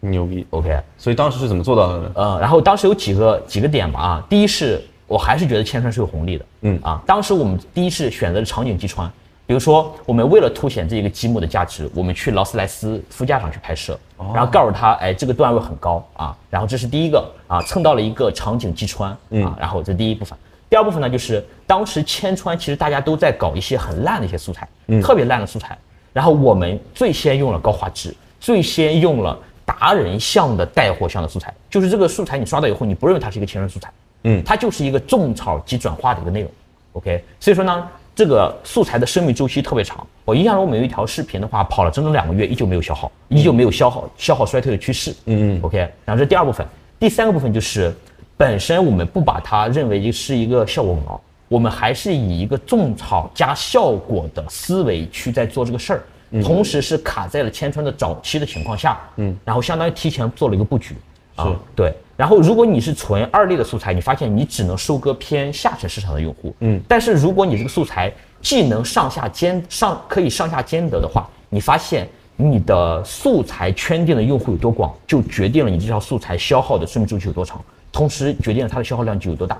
[0.00, 0.46] 牛逼。
[0.50, 2.10] ，OK，所以当时是怎么做到的呢？
[2.14, 6.78] 呃，然后当时有几个几个点吧啊，第一是我还是觉得千川是有红利的，嗯。
[6.82, 9.10] 啊，当时我们第一是选择了场景击穿，
[9.48, 13.98] 比如说我们为了凸显这一个积木的价值，我们去劳斯莱斯副驾上去拍摄，
[14.34, 20.36] 然后告诉他，哎，这个段位很高啊，然后这是第一个啊，蹭到了一个场景击穿啊，然后这第一部分。
[20.68, 24.68] 第二部分呢，就是当时千川其实大家都在搞一些很烂的一些素材，
[25.00, 25.78] 特别烂的素材，
[26.12, 29.34] 然后我们最先用了高画质，最先用了
[29.64, 33.90] 达人像的带货像的素材，就是这个素材你刷到以后，你不认为它是一个千人素材，
[34.24, 34.44] 嗯。
[34.44, 36.50] 它就是一个种草及转化的一个内容
[36.92, 40.04] ，OK，所以说呢，这个素材的生命周期特别长。
[40.24, 45.78] 我印象中，我们有一条视频的话，跑了整整两个月，依旧没有消耗，依旧没有消耗消耗衰退的趋势，嗯嗯，OK。
[46.04, 46.66] 然后这第二部分，
[46.98, 47.94] 第三个部分就是
[48.36, 56.02] 本身我们不把它认为是一个效果毛，我们还是以一个种草加效果的思维去在做这个事儿，
[56.42, 60.96] 同时是卡在了千川的早期的情况下，嗯，然后相当于提前做了一个布局，
[61.36, 61.94] 啊，对。
[62.18, 79.56] 然后如果你是纯二类的素材，你发现你只能收割偏下沉市场的用户，嗯，但是如果你这个素材既能上下兼上可以上下兼得的话，你发现你的素材圈定的用户有多广，就决定了你这条素材消耗的生命周期有多长，同时决定了它的消耗量就有多大。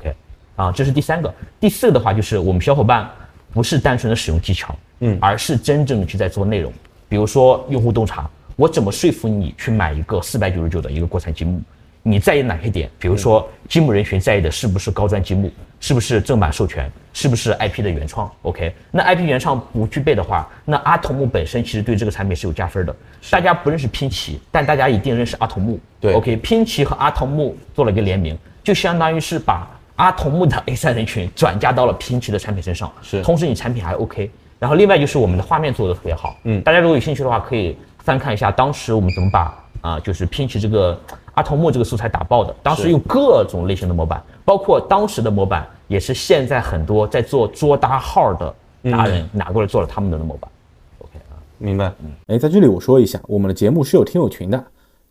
[0.00, 0.14] OK，
[0.56, 1.30] 啊，这是第三个。
[1.60, 3.06] 第四个的话就是我们小伙伴
[3.52, 6.72] 不是单纯的使用技巧，嗯，而是真正的去在做内容。
[7.10, 11.60] 比如说用户洞察，我怎么说服你去买一个四百九十九的一个国产积木？
[12.02, 12.88] 你在意哪些点？
[12.98, 22.94] 比如说积木人群在意的是不是高端积木，是不是正版授权，是不是 IP 的原创？OK，那 IP 原创不具备的话，那阿童木本身其实对这个产品是有加分的。
[23.30, 25.78] 大家不认识拼奇，但大家一定认识阿童木。
[26.00, 32.90] 对，OK，拼奇和阿童木做了一个联名，就相当于是把阿童木的 A 三人群转嫁到了拼奇的产品身上。
[33.02, 34.30] 是同时你产品还 OK。
[34.58, 37.74] 然后另外就是我们的画面做的特别好，嗯，大家如果有兴趣的话，可以
[38.10, 40.98] 翻看一下当时我们怎么把啊、就是拼起这个
[41.34, 42.52] 阿童木这个素材打爆的。
[42.60, 48.52] 当时用各种类型的模板，包括当时的模板也是现在很多在做桌搭号的
[48.90, 50.50] 达人拿过来做了他们的模板。
[50.98, 51.92] OK 啊，明白。
[52.26, 54.62] 哎，在这里我说一下，我们的节目是有听友群的，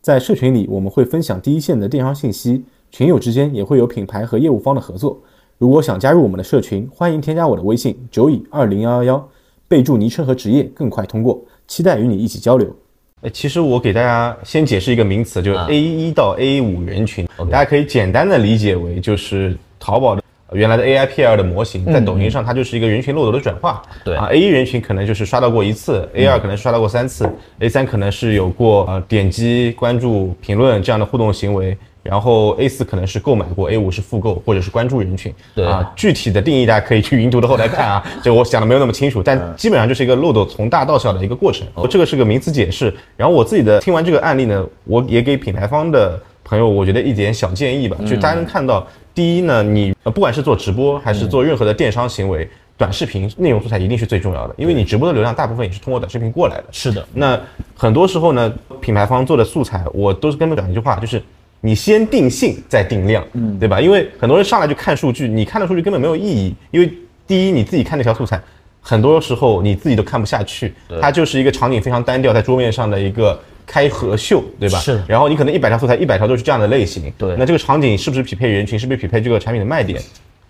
[0.01, 5.17] 在社群里我们会分享第一线的电商信息，群友之间也会有品牌和业务方的合作。
[5.57, 9.29] 如果想加入我们的社群，欢迎添加我的微信九乙二零幺幺幺，
[9.69, 12.75] 备注昵称和职业更快通过，期待与你一起交流。
[13.21, 15.67] 呃，其实我给大家先解释一个名词，就是啊。
[15.69, 17.27] A 一到 A 五人群。
[17.51, 23.81] 大家可以简单的理解为就是淘宝的呃原来的 AIPL 的模型，在抖音上它就是一个人群漏斗的转化。
[23.85, 24.15] 嗯对。
[24.15, 27.29] 啊，A 一人群可能就是刷到过一次，A 二可能刷到过三次
[27.59, 31.77] ，A 三可能是有过呃点击、关注、评论这样的互动行为。
[32.01, 35.33] 然后 A 四可能是购买过，A 五是复购或者是关注人群。
[35.53, 41.67] 对啊，具体的定义大家可以去云图的后台看啊， 就我想的没有那么清楚，但基本上就是一个漏斗从大到小的一个过程。
[41.89, 42.93] 这个是个名词解释。
[43.17, 56.63] 然后我自己的听完这个案例呢，我也给品牌方的朋友，我觉得一点小建议吧，就大家能看到，第一呢，你呃不管是做直播还是做任何的电商行为，短视频内容素材一定是最重要的，因为你直播的流量大部分也是通过短视频过来的。
[56.71, 57.37] 是的，那
[57.75, 61.21] 很多时候呢，品牌方做的素材，我都是跟他们讲一句话，就是
[61.61, 63.79] 你先定性再定量，嗯，对吧？
[63.79, 66.91] 因为很多人上来就看数据，你看的数据根本没有意义，因为
[67.25, 68.41] 第一你自己看那条素材，
[68.81, 73.39] 很多时候你自己都看不下去，它就是一个场景非常单调，在桌面上的一个。
[73.71, 74.79] 开合秀，对吧？
[74.79, 77.03] 是然后你可能一百条素材，一百条都是这样的类型。
[77.19, 80.01] 对那这个场景是不是匹配人群，是不是匹配这个产品的卖点？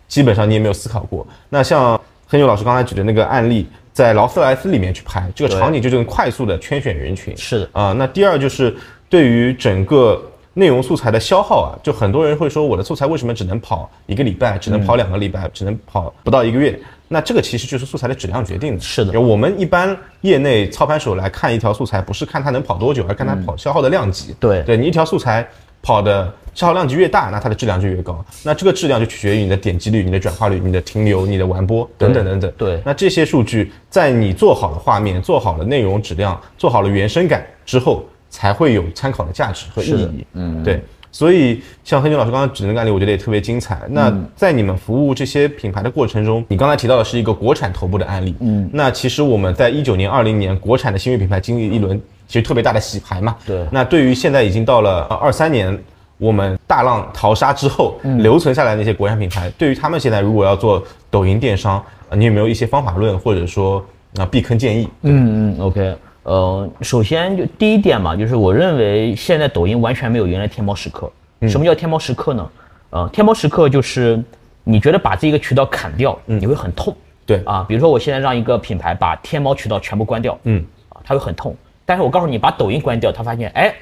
[0.07, 1.27] 基本上你也没有思考过。
[1.49, 7.35] 那像黑牛老师刚才举的那个案例，在劳斯莱斯里面去拍这个场景，就这种快速的圈选人群。
[7.35, 8.73] 是的啊、那第二就是
[9.09, 10.23] 对于整个
[10.59, 16.77] 内容素材的消耗啊，就很多人会说我的素材为什么只能跑一个礼拜，只能跑两个礼拜，只能跑不到一个月？
[17.07, 18.79] 那这个其实就是素材的质量决定的。
[18.81, 24.35] 是的我们一般业内操盘手来看一条素材，不是看它能跑多久，而看它跑消耗的量级。
[24.37, 25.47] 对对你一条素材
[25.81, 28.23] 跑的消耗量级越大，那它的质量就越高。
[28.43, 32.51] 那这个质量就取决于你的点击率、你的转化率、你的停留、你的完播等等等等。
[32.57, 40.25] 对那这些数据在你做好了画面、做好了内容质量、做好了原生感之后，才会有参考的价值和意义。
[40.33, 40.81] 嗯，对。
[41.11, 43.81] 所以像黑牛老师刚刚举的那个案例，我觉得也特别精彩。
[43.89, 48.35] 那在你们服务这些品牌的过程中，你刚才提到的是一个国产头部的案例。
[48.41, 53.35] 嗯，那其实我们在一九年、二零年，国产的新锐品牌经历一轮其实特别大的洗牌嘛。
[53.43, 55.75] 对那对于现在已经到了二三年，
[56.19, 63.83] 我们大浪淘沙之后、留存下来的那些国产品牌，对于他们现在如果要做抖音电商，呃你有没有一些方法论或者说
[64.17, 64.87] 啊、避坑建议？
[65.01, 65.95] 嗯嗯，OK，
[66.29, 71.11] 呃，首先就第一点嘛，就是我认为现在抖音完全没有原来天猫时刻。
[71.47, 72.51] 什么叫天猫时刻呢？
[72.91, 74.23] 呃，天猫时刻就是
[74.63, 76.95] 你觉得把这个渠道砍掉，你会很痛。
[77.25, 81.55] 对啊，比如说我现在让一个品牌把天猫渠道全部关掉，嗯，啊，它会很痛。
[81.83, 83.73] 但是我告诉你，把抖音关掉，他发现，哎，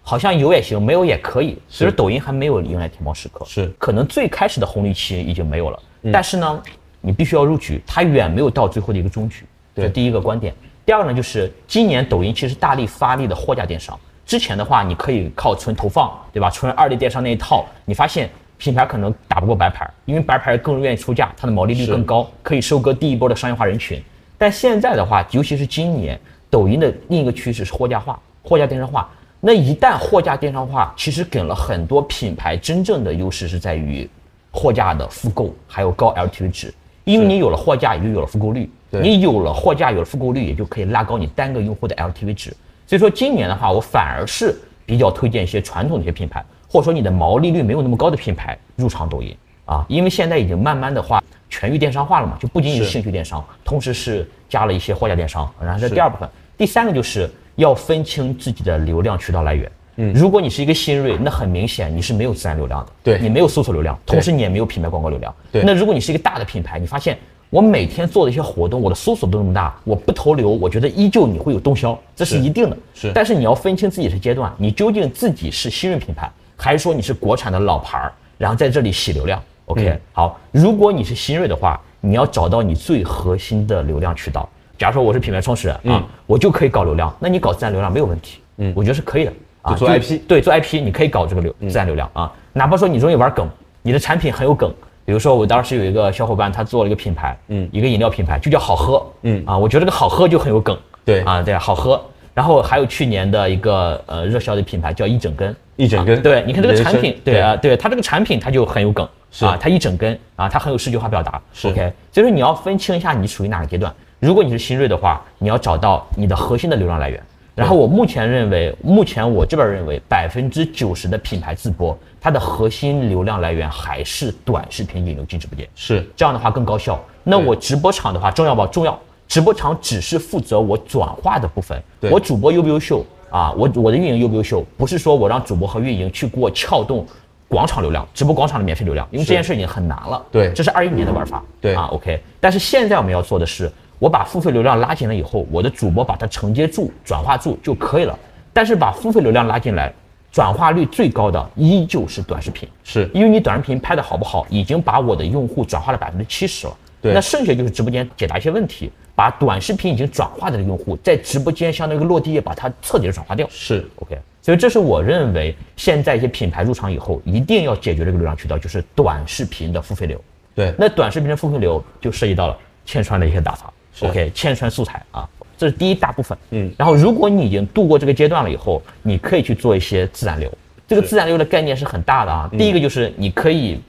[0.00, 1.58] 好像有也行，没有也可以。
[1.68, 5.78] 其实抖音还没有迎来天猫时刻，是可能最开始的红利期已经没有了，
[6.10, 6.62] 但是呢，
[7.02, 9.44] 你必须要入局，它远没有到最后的一个终局。
[9.74, 10.54] 对这第一个观点。
[10.84, 13.98] 第二个呢，就是今年抖音其实大力发力的货架电商。
[14.26, 16.50] 之前的话，你可以靠纯投放，对吧？
[16.50, 24.02] 纯二类电商那一套，你发现品牌可能打不过白牌，因为白牌更愿意出价，它的毛利率更高，可以收割第一波的商业化人群。
[24.38, 26.18] 但现在的话，尤其是今年，
[26.50, 29.08] 抖音的另一个趋势是货架化、货架电商化。
[29.40, 34.08] 那一旦货架电商化，其实给了很多品牌真正的优势是在于
[34.50, 36.72] 货架的复购，还有高 LTV 值。
[37.04, 38.70] 因为你有了货架，也就有了复购率。
[38.92, 42.54] 对你有了货架，有了复购率，也就可以拉高你单个用户的 LTV 值。
[42.86, 56.28] 所以说今年的话，我反而是比较推荐一些传统的一些品牌，或者说你的毛利率没有那么高的品牌入场抖音啊，因为现在已经慢慢的话全域电商化了嘛，就不仅仅是是兴趣电商，同时是加了一些货架电商，然后这第二部分。
[56.58, 59.72] 第三个就是要分清自己的流量渠道来源。
[59.96, 65.34] 嗯，如果你是一个新锐，那很明显你是没有自然流量的，对你没有搜索流量，同时你也没有品牌广告流量。
[65.50, 67.18] 对那如果你是一个大的品牌，你发现
[67.52, 72.76] 我每天做的一些活动，我的搜索都那么大，我不投流，我觉得依旧你会有动销，这是是一定的。
[72.94, 84.48] 是但是你要分清自己的阶段，你究竟自己是新锐品牌，还是说你是国产的老牌儿，然后在这里洗流量？OK，、嗯好，如果你是新锐的话，你要找到你最核心的流量渠道。
[84.78, 89.74] 假如说我是品牌创始人嗯啊，我就可以搞流量，那你搞自然流量没有问题，嗯，我觉得是可以的啊。
[89.74, 93.46] 做 IP 对，做 IP 你可以搞这个流自然流量啊，哪怕说你容易玩梗，
[93.82, 94.72] 你的产品很有梗。
[95.04, 99.42] 比如说，我当时有一个小伙伴，他做了一个品牌，嗯，一个饮料品牌，就叫好喝，嗯。
[99.44, 101.20] 啊，我觉得这个好喝就很有梗，对。
[101.22, 102.00] 啊，对，好喝。
[102.34, 106.16] 然后还有去年的一个呃热销的品牌叫一整根，一整根。
[106.16, 107.76] 啊对，你看这个产品，对啊，对。
[107.76, 109.44] 它这个产品它就很有梗，是。
[109.44, 110.18] 啊，它一整根。
[110.36, 111.40] 啊，它很有视觉化表达。
[111.52, 113.92] 是，OK，所以说你要分清一下你属于哪个阶段。
[114.20, 117.20] 如果你是新锐的话，你要找到你的核心的流量来源。
[117.54, 125.68] 然后我目前认为，目前我这边认为百分之九十的品牌自播，它的核心流量来源还是短视频引流进直播间。
[125.74, 126.98] 是这样的话更高效。
[127.22, 128.98] 那我直播场的话重要不重要？
[129.28, 133.52] 直播场只是负责我转化的部分，对我主播优不优秀啊？
[133.52, 134.64] 我我的运营优不优秀？
[134.76, 137.06] 不是说我让主播和运营去给我撬动
[137.48, 140.22] 广场流量，直播广场的免费流量，因为这件事已经很难了。
[140.30, 141.42] 对这是二一年的玩法。
[141.60, 142.18] 对啊，OK。
[142.40, 143.70] 但是现在我们要做的是，
[144.02, 148.18] 我把付费流量拉进来以后，我的主播把它承接住、转化住就可以了。
[148.52, 149.94] 但是把付费流量拉进来，
[150.32, 152.68] 转化率最高的依旧是短视频。
[152.82, 156.76] 是因为你短视频拍的好不好，已经把我的用户转化了百分之七十了。
[157.00, 163.46] 对那剩下就是直播间解答一些问题，把短视频已经转化的用户在直播间相当于一个落地页，把它彻底的转化掉。
[163.48, 170.20] 是 OK，所以这是我认为现在一些品牌入场以后一定要解决这个流量渠道，就是短视频的付费流。
[170.56, 176.36] 对那短视频的付费流就涉及到了嵌穿的一些打法是，OK，嵌穿素材啊，这是第一大部分。
[176.50, 180.50] 嗯然后如果你已经度过这个阶段了以后，你可以去做一些自然流。
[180.88, 182.50] 这个自然流的概念是很大的啊。
[182.58, 183.80] 第一个就是你可以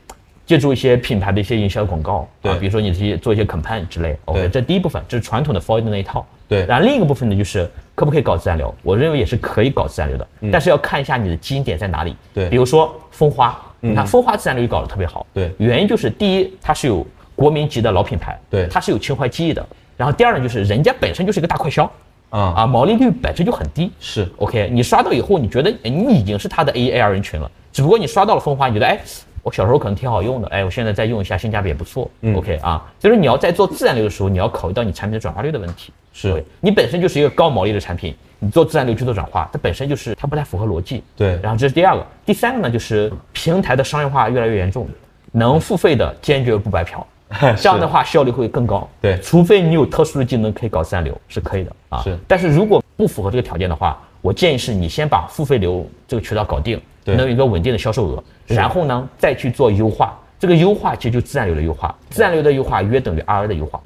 [0.45, 4.15] 借助一些品牌的一些营销广告，对啊，比如说你去做一些 campaign 之类。
[4.25, 6.25] OK，这第一部分，这是传统的 f o r d 那一套。
[6.47, 8.73] 对然后另一个部分呢，就是可不可以搞自然流？
[8.83, 12.11] 我认为也是可以搞自然流的，但是要看一下你的基因点在哪里。
[12.11, 15.25] 嗯对嗯比如说蜂花，你看风花自然流就搞得特别好。
[15.33, 19.65] 对原因就是第一，它是有国民级的老品牌，对它是有情怀记忆的。
[20.03, 21.89] 然后第二呢，就是人家本身就是一个大快销，
[22.29, 23.89] 啊啊，毛利率本身就很低。
[24.01, 28.99] 是 OK，你刷到以后，你觉得哎你已经是他的 A A R 人群了，只不过你刷到了风花，你觉得哎，
[29.43, 32.11] 我小时候可能挺好用的，哎，我现在再用一下，性价比也不错。
[32.19, 35.93] 嗯 OK 啊，所以说你要在做自然流的时候，你要考虑到你产品的转化率的问题。
[36.11, 41.01] 是对你本身就是一个高毛利的产品，你做自然流去做转化，它本身就是它不太符合逻辑。
[41.15, 44.85] 对然后这是第二个，第三个呢，就是平台的商业化越来越严重，
[45.31, 47.07] 能付费的坚决不白嫖。
[47.57, 48.87] 这样的话效率会更高。
[49.01, 52.01] 对除非你有特殊的技能可以搞自然流，是可以的啊。
[52.03, 60.17] 是但是如果不符合这个条件的话，我建议是你先把付费流这个渠道搞定，能有一个稳定的销售额，然后呢再去做优化。
[60.39, 63.81] 这个优化其实就自然流的优化，自然流的优化约等于 RA 的优化。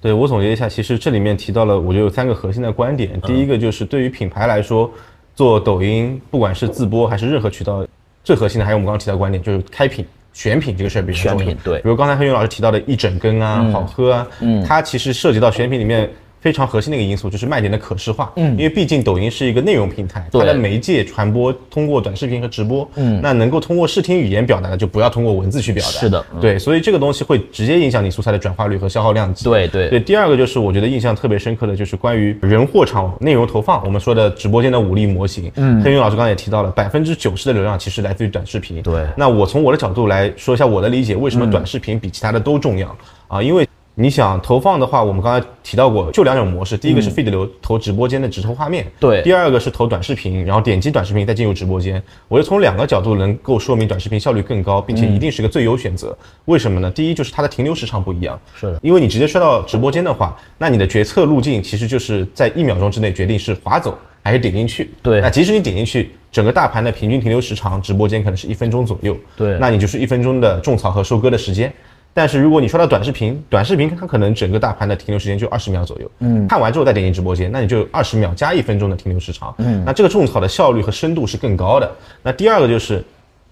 [0.00, 3.20] 对我总结一下，其实这里面提到了，我觉得有三个核心的观点。
[3.22, 4.90] 第一个就是对于品牌来说，
[5.34, 7.84] 做抖音，不管是自播还是任何渠道，
[8.22, 10.06] 最核心的还有我们刚刚提到的观点，就是开品、
[10.38, 11.38] 选品这个事儿比较重要。
[11.38, 16.08] 选品对比如刚才何云老师提到的一整根啊、好喝啊，嗯，它其实涉及到选品里面。
[16.48, 26.40] 非常核心的一个因素就是卖点的可视化，嗯，因为毕竟抖音是一个内容平台，它的媒介传播通过短视频和直播，嗯，那能够通过视听语言表达的，就不要通过文字去表达，是的嗯。
[26.40, 29.90] 对，所以这个东西会直接影响你素材的转化率和消耗量级，对对。
[29.90, 35.52] 对，第二个就是我觉得印象特别深刻的就是关于人货场内容投放，我们说的直播间的武力模型。
[35.56, 38.80] 嗯，黑云老师刚才也提到了，百分之九十的流量其实来自于短视频。
[38.80, 39.04] 对。
[39.14, 42.96] 那我从我的角度来说一下我的理解，为什么短视频比其他的都重要、
[43.26, 43.42] 啊？
[43.42, 43.67] 因为
[44.00, 52.00] 你想投放的话，我们刚才提到过，就两种模式，第一个是 feed 流投直播间的直投画面，对第二个是投短视频，然后点击短视频再进入直播间。
[52.28, 56.16] 我就从两个角度能够说明短视频效率更高，并且一定是个最优选择。
[56.44, 56.88] 为什么呢？
[56.88, 64.92] 第一就是它的停留时长不一样，是的因为你直接刷到直播间的话，那你的决策路径其实就是在一秒钟之内决定是划走还是点进去。
[65.02, 69.16] 对那即使你点进去，整个大盘的平均停留时长，直播间可能是一分钟左右。
[69.36, 71.72] 对那你就是一分钟的种草和收割的时间。
[72.18, 81.88] 但是如果你刷到短视频，短视频它可能整个大盘的停留时间就二十秒左右，嗯，看完之后再点进直播间，那你就二十秒加一分钟的停留时长，嗯，那这个种草的效率和深度是更高的。
[82.20, 83.04] 那第二个就是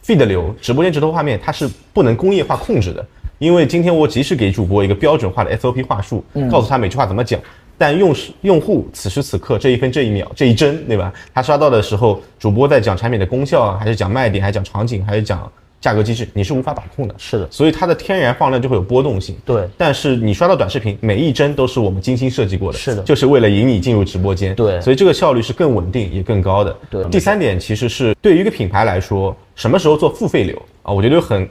[0.04, 3.06] feed 流直播间直投画面，它是不能工业化控制的，
[3.38, 7.38] 因为今天我即使给主播一个标准化的 SOP 话术，告诉他每句话怎么讲，
[7.78, 11.12] 但用时用户此时此刻这一分这一秒这一帧，对吧？
[11.32, 15.48] 他刷到的时候，主播在讲产品的功效啊，还是讲卖点，还是讲场景，还是讲
[15.86, 17.14] 价格机制，你是无法把控的。
[17.16, 19.36] 是的所以它的天然放量就会有波动性。
[19.44, 24.52] 对但是你刷到短视频，每一帧都是我们精心设计过的，是的就是为了引你进入直播间。
[24.56, 26.76] 对所以这个效率是更稳定也更高的。
[26.90, 30.92] 对第三点其实是对于一个品牌来说，什么时候做付费流啊？
[30.92, 31.48] 我觉得很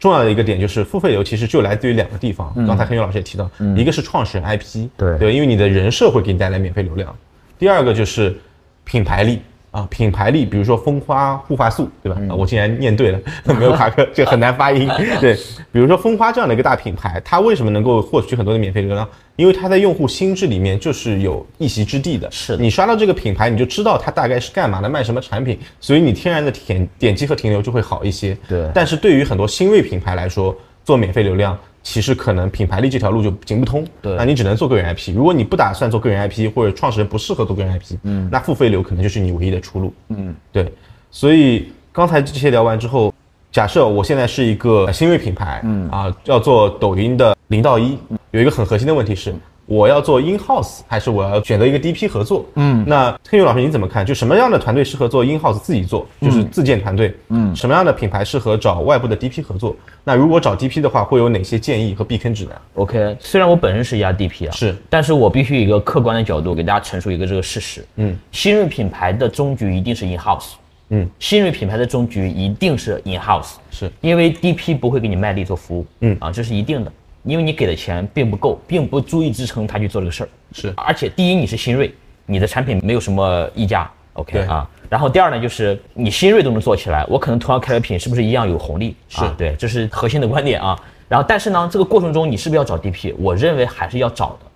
[0.00, 2.52] 重要的一个点就是付费流其实就来自于两个地方。
[2.66, 7.16] 刚才黑牛老师也提到，一个是创始人 IP，对对，因为你的人设会给你带来免费流量。
[7.56, 8.36] 第二个就是
[8.82, 9.38] 品牌力
[9.76, 12.18] 啊，品牌力，比如说蜂花护发素，对吧？
[12.30, 13.20] 啊我竟然念对了，
[13.58, 14.88] 没有卡壳，这很难发音。
[15.20, 15.34] 对，
[15.70, 19.06] 比如说蜂花这样的一个大品牌，它为什么能够获取很多的免费流量？
[19.36, 22.26] 因为它在用户心智里面就是有一席之地的。
[22.30, 28.34] 是的你刷到这个品牌，你就知道它大概是干嘛的，卖什么产品，所以你天然的点点击和停留就会好一些。
[28.48, 30.56] 对但是对于很多新锐品牌来说，
[30.86, 31.58] 做免费流量。
[31.88, 34.16] 其实可能品牌力这条路就行不通，对。
[34.16, 35.14] 那你只能做个人 IP。
[35.14, 40.72] 如果你不打算做个人 IP，或者创始人不适合做个人 IP，嗯，那付费流可能就是你唯一的出路，嗯，对。
[41.12, 43.14] 所以刚才这些聊完之后，
[43.52, 45.88] 假设我现在是一个新锐品牌，嗯。
[45.88, 47.96] 啊，要做抖音的零到一，
[48.32, 49.32] 有一个很核心的问题是，
[49.66, 52.46] 我要做 in house 还是我要选择一个 DP 合作？
[52.54, 54.06] 嗯，那黑宇老师你怎么看？
[54.06, 57.14] 就什么样的团队适合做 in house 自己做，就是自建团队？
[57.28, 59.76] 嗯，什么样的品牌适合找外部的 DP 合作？
[60.04, 67.84] 那如果找 DP 的话，会有哪些建议和避坑指南？OK，虽然我本身是一家 DP 啊，是但是我必须以一个客观的角度给大家陈述一个这个事实。
[67.96, 70.52] 嗯，新锐品牌的终局一定是 in house。
[70.90, 75.84] 嗯，新锐品牌的终局一定是 in house，是因为 DP 不会给你卖力做服务。
[76.02, 76.92] 嗯啊，这是一定的，
[77.26, 80.28] 因为你给的钱并不够，并不足以支撑他去做这个事儿。
[80.52, 81.92] 是而且第一你是新锐，
[82.24, 84.68] 你的产品没有什么溢价，OK 啊。
[84.88, 88.94] 然后第二呢，就是你新锐都能做起来，我可能同样开的品是不是一样有红利？
[89.08, 90.80] 是啊对，这是核心的观点啊。
[91.08, 93.12] 然后但是呢，这个过程中你是不是要找 DP？
[93.18, 94.46] 我认为还是要找的，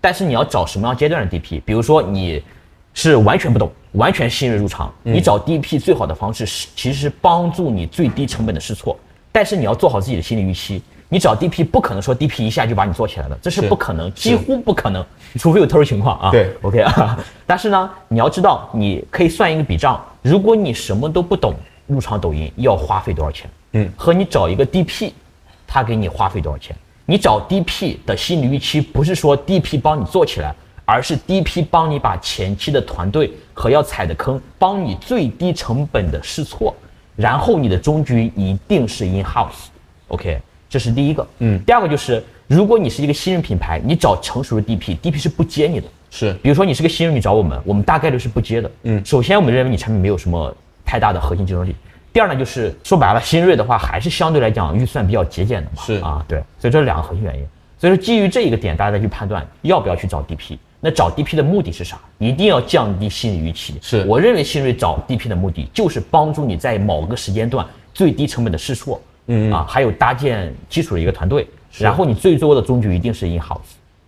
[0.00, 1.60] 但是你要找什么样阶段的 DP？
[1.64, 2.40] 比如说你
[2.94, 8.96] 是完全不懂，完全新锐入场，你找 DP 最好的方式是其实是帮助你最低成本的试错，
[9.32, 10.80] 但是你要做好自己的心理预期。
[11.12, 15.04] 你找 DP 不可能说 DP 一下就把你做起来了，这是是不可能，几乎不可能，
[15.38, 16.30] 除非有特殊情况啊。
[16.30, 17.18] 对，OK 啊。
[17.46, 21.52] 但是呢，你要知道，你可以算一个笔账，如果你什么都不懂，
[21.88, 23.50] 入场抖音要花费多少钱？
[23.72, 25.12] 嗯和你找一个 DP，
[25.66, 26.74] 他给你花费多少钱？
[27.06, 30.54] 你找 DP 的心理预期不是说 DP 帮你做起来，
[30.84, 36.72] 而是 DP 帮你把前期的团队和要踩的坑，帮你最低成本的试错，
[37.16, 40.40] 然后你的终局一定是 in house，OK，、
[40.70, 41.26] 这是第一个。
[41.40, 45.86] 嗯第二个就是，如果你是一个新人品牌，你找成熟的 DP，DP 是不接你的。
[46.10, 48.70] 是比如说你是个新人，你找我们，我们大概率是不接的。
[48.84, 51.74] 嗯首先我们认为你产品没有什么太大的核心竞争力。
[52.12, 55.82] 第二呢，就是说白了，新锐的话还是相对来讲预算比较节俭的嘛。
[55.82, 57.44] 是啊，对，所以这是两个核心原因。
[57.78, 60.58] 所以说基于这一个点，大家再去判断要不要去找 DP。
[60.80, 62.00] 那找 DP 的目的是啥？
[62.18, 63.74] 一定要降低心理预期。
[63.82, 69.00] 是我认为新锐找 DP 的目的就是帮助你在某个时间段最低成本的试错，
[69.30, 71.46] 嗯啊，还有搭建基础的一个团队，
[71.78, 73.58] 然后你最终的终局一定是 in house。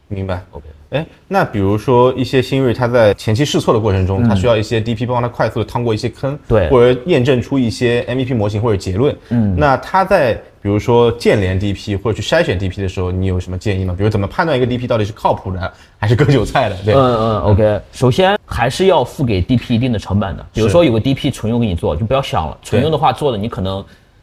[0.08, 0.42] 明白。
[0.50, 0.64] OK。
[0.90, 9.16] 哎，那比如说一些新锐，他在前期试错的过程中，他需要一些 DP 帮他快速的趟过一些坑，对或者验证出一些 MVP 模型或者结论。
[9.30, 13.94] 嗯，那他在比如说建联 DP 或者去筛选 DP 的时候，你有什么建议吗？
[13.96, 16.76] 比如怎么判断一个 DP 到底是靠谱的还是割韭菜的？
[16.84, 17.80] 对，嗯嗯，OK。
[17.92, 23.82] 首先还是要付给 DP 一定的成本的，比如说有个 DP 纯用给你做，就不要想了，纯用的话做的你可能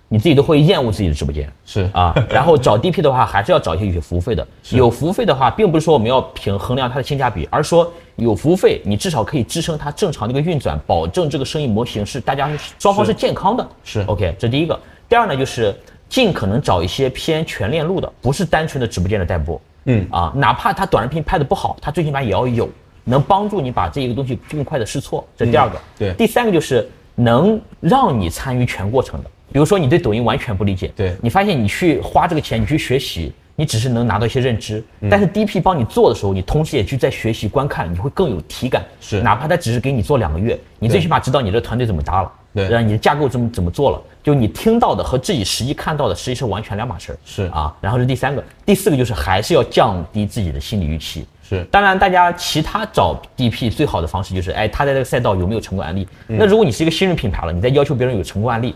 [0.09, 1.49] 你自己都会厌恶自己的直播间。
[1.65, 4.45] 是啊，然后找 DP 的话，还是要找一些有服务费的。
[4.71, 13.65] 有服务费的话，并不是说我们要评衡量它的性价比，而是说有服务费，你至少可以支撑它正常的一个运转，保证这个生意模型是大家是双方是健康的。
[13.83, 14.77] 是 OK，这第一个。
[15.07, 15.75] 第二呢，就是
[16.09, 19.61] 尽可能找一些偏全链路的，不是单纯的直播间的代播。
[19.85, 22.67] 嗯啊，哪怕他短视频拍的不好，他最起码也要有
[23.03, 25.25] 能帮助你把这一个东西更快的试错。
[25.37, 25.79] 这第二个。
[25.97, 38.83] 对第三个就是能让你参与全过程的，比如说你对抖音完全不理解，对你发现你去花这个钱，你去学习，你只是能拿到一些认知，嗯但是 DP 帮你做的时候，你同时也去在学习观看，你会更有体感。
[39.01, 47.17] 是哪怕他只是给你做两个月，你最起码知道你这团队怎么搭了，对让你的架构怎么怎么做了，就你听到的和自己实际看到的，实际是完全两码事儿。
[47.25, 51.25] 是啊，然后是第三个，第四个就是还是要降低自己的心理预期。
[51.41, 56.07] 是当然，大家其他找 DP 最好的方式就是，哎，他在这个赛道有没有成功案例？
[56.27, 58.75] 嗯那如果你是一个新人品牌了，你在要求别人有成功案例，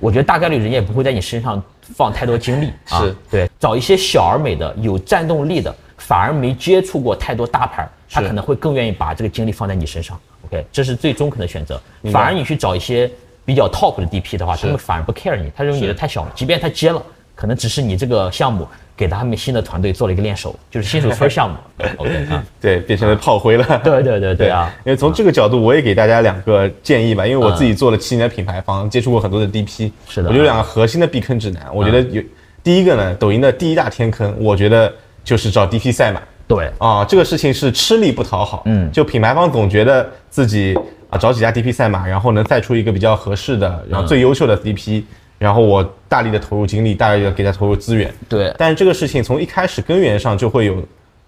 [0.00, 3.02] 我觉得大概率人家也不会在你身上放太多精力啊。
[3.02, 10.18] 是对，找一些小而美的、有战斗力的，反而没接触过太多大牌儿，他可能会更愿意把这个精力放在你身上。
[10.46, 11.80] OK，这是最中肯的选择。
[12.10, 13.08] 反而你去找一些
[13.44, 17.02] 比较 top 的 DP 的话，他们反而不 care 你，他认为你的太小了，即便他接了。
[17.34, 18.68] 可能只是你这个项目
[19.00, 21.56] 给他们新的团队做了一个练手，就是新手村 项目。
[21.96, 23.64] OK 啊， 对，变成了炮灰了。
[23.82, 27.26] 对对对对啊，因为从这个角度，我也给大家两个建议吧。
[27.26, 32.22] 因为我自己做了七年的品牌方，接触过很多的 DP，是的我觉得两个核心的避坑指南，我觉得有
[32.62, 34.92] 第一个呢，抖音的第一大天坑，我觉得
[35.24, 36.20] 就是找 DP 赛马。
[36.46, 38.64] 对啊，这个事情是吃力不讨好。
[38.66, 40.76] 嗯就品牌方总觉得自己
[41.08, 45.02] 啊找几家 DP 赛马，然后能赛出一个比较合适的，然后最优秀的 DP，、
[45.40, 48.12] 然后我大力的投入精力，大力的给他投入资源。
[48.28, 50.76] 对但是这个事情从一开始根源上就会有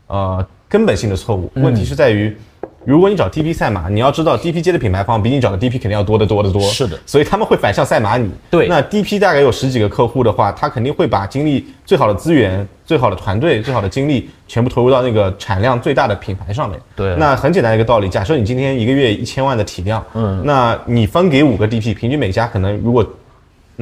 [0.09, 1.51] 呃根本性的错误。
[1.55, 2.37] 嗯问题是在于，
[2.85, 6.61] 如果你找 DP 赛马，你要知道 DP 接的品牌方比你找的 DP 肯定要多得多得多。
[6.61, 8.31] 是的所以他们会反向赛马你。
[8.51, 16.79] 对那 DP 大概有十几个客户的话，他肯定会把精力、最好的资源、最好的团队、最好的精力全部投入到那个产量最大的品牌上面。
[16.95, 23.03] 对那很简单的一个道理，假设你今天一个月一千万的体量，嗯，那你分给五个 DP，平均每家可能如果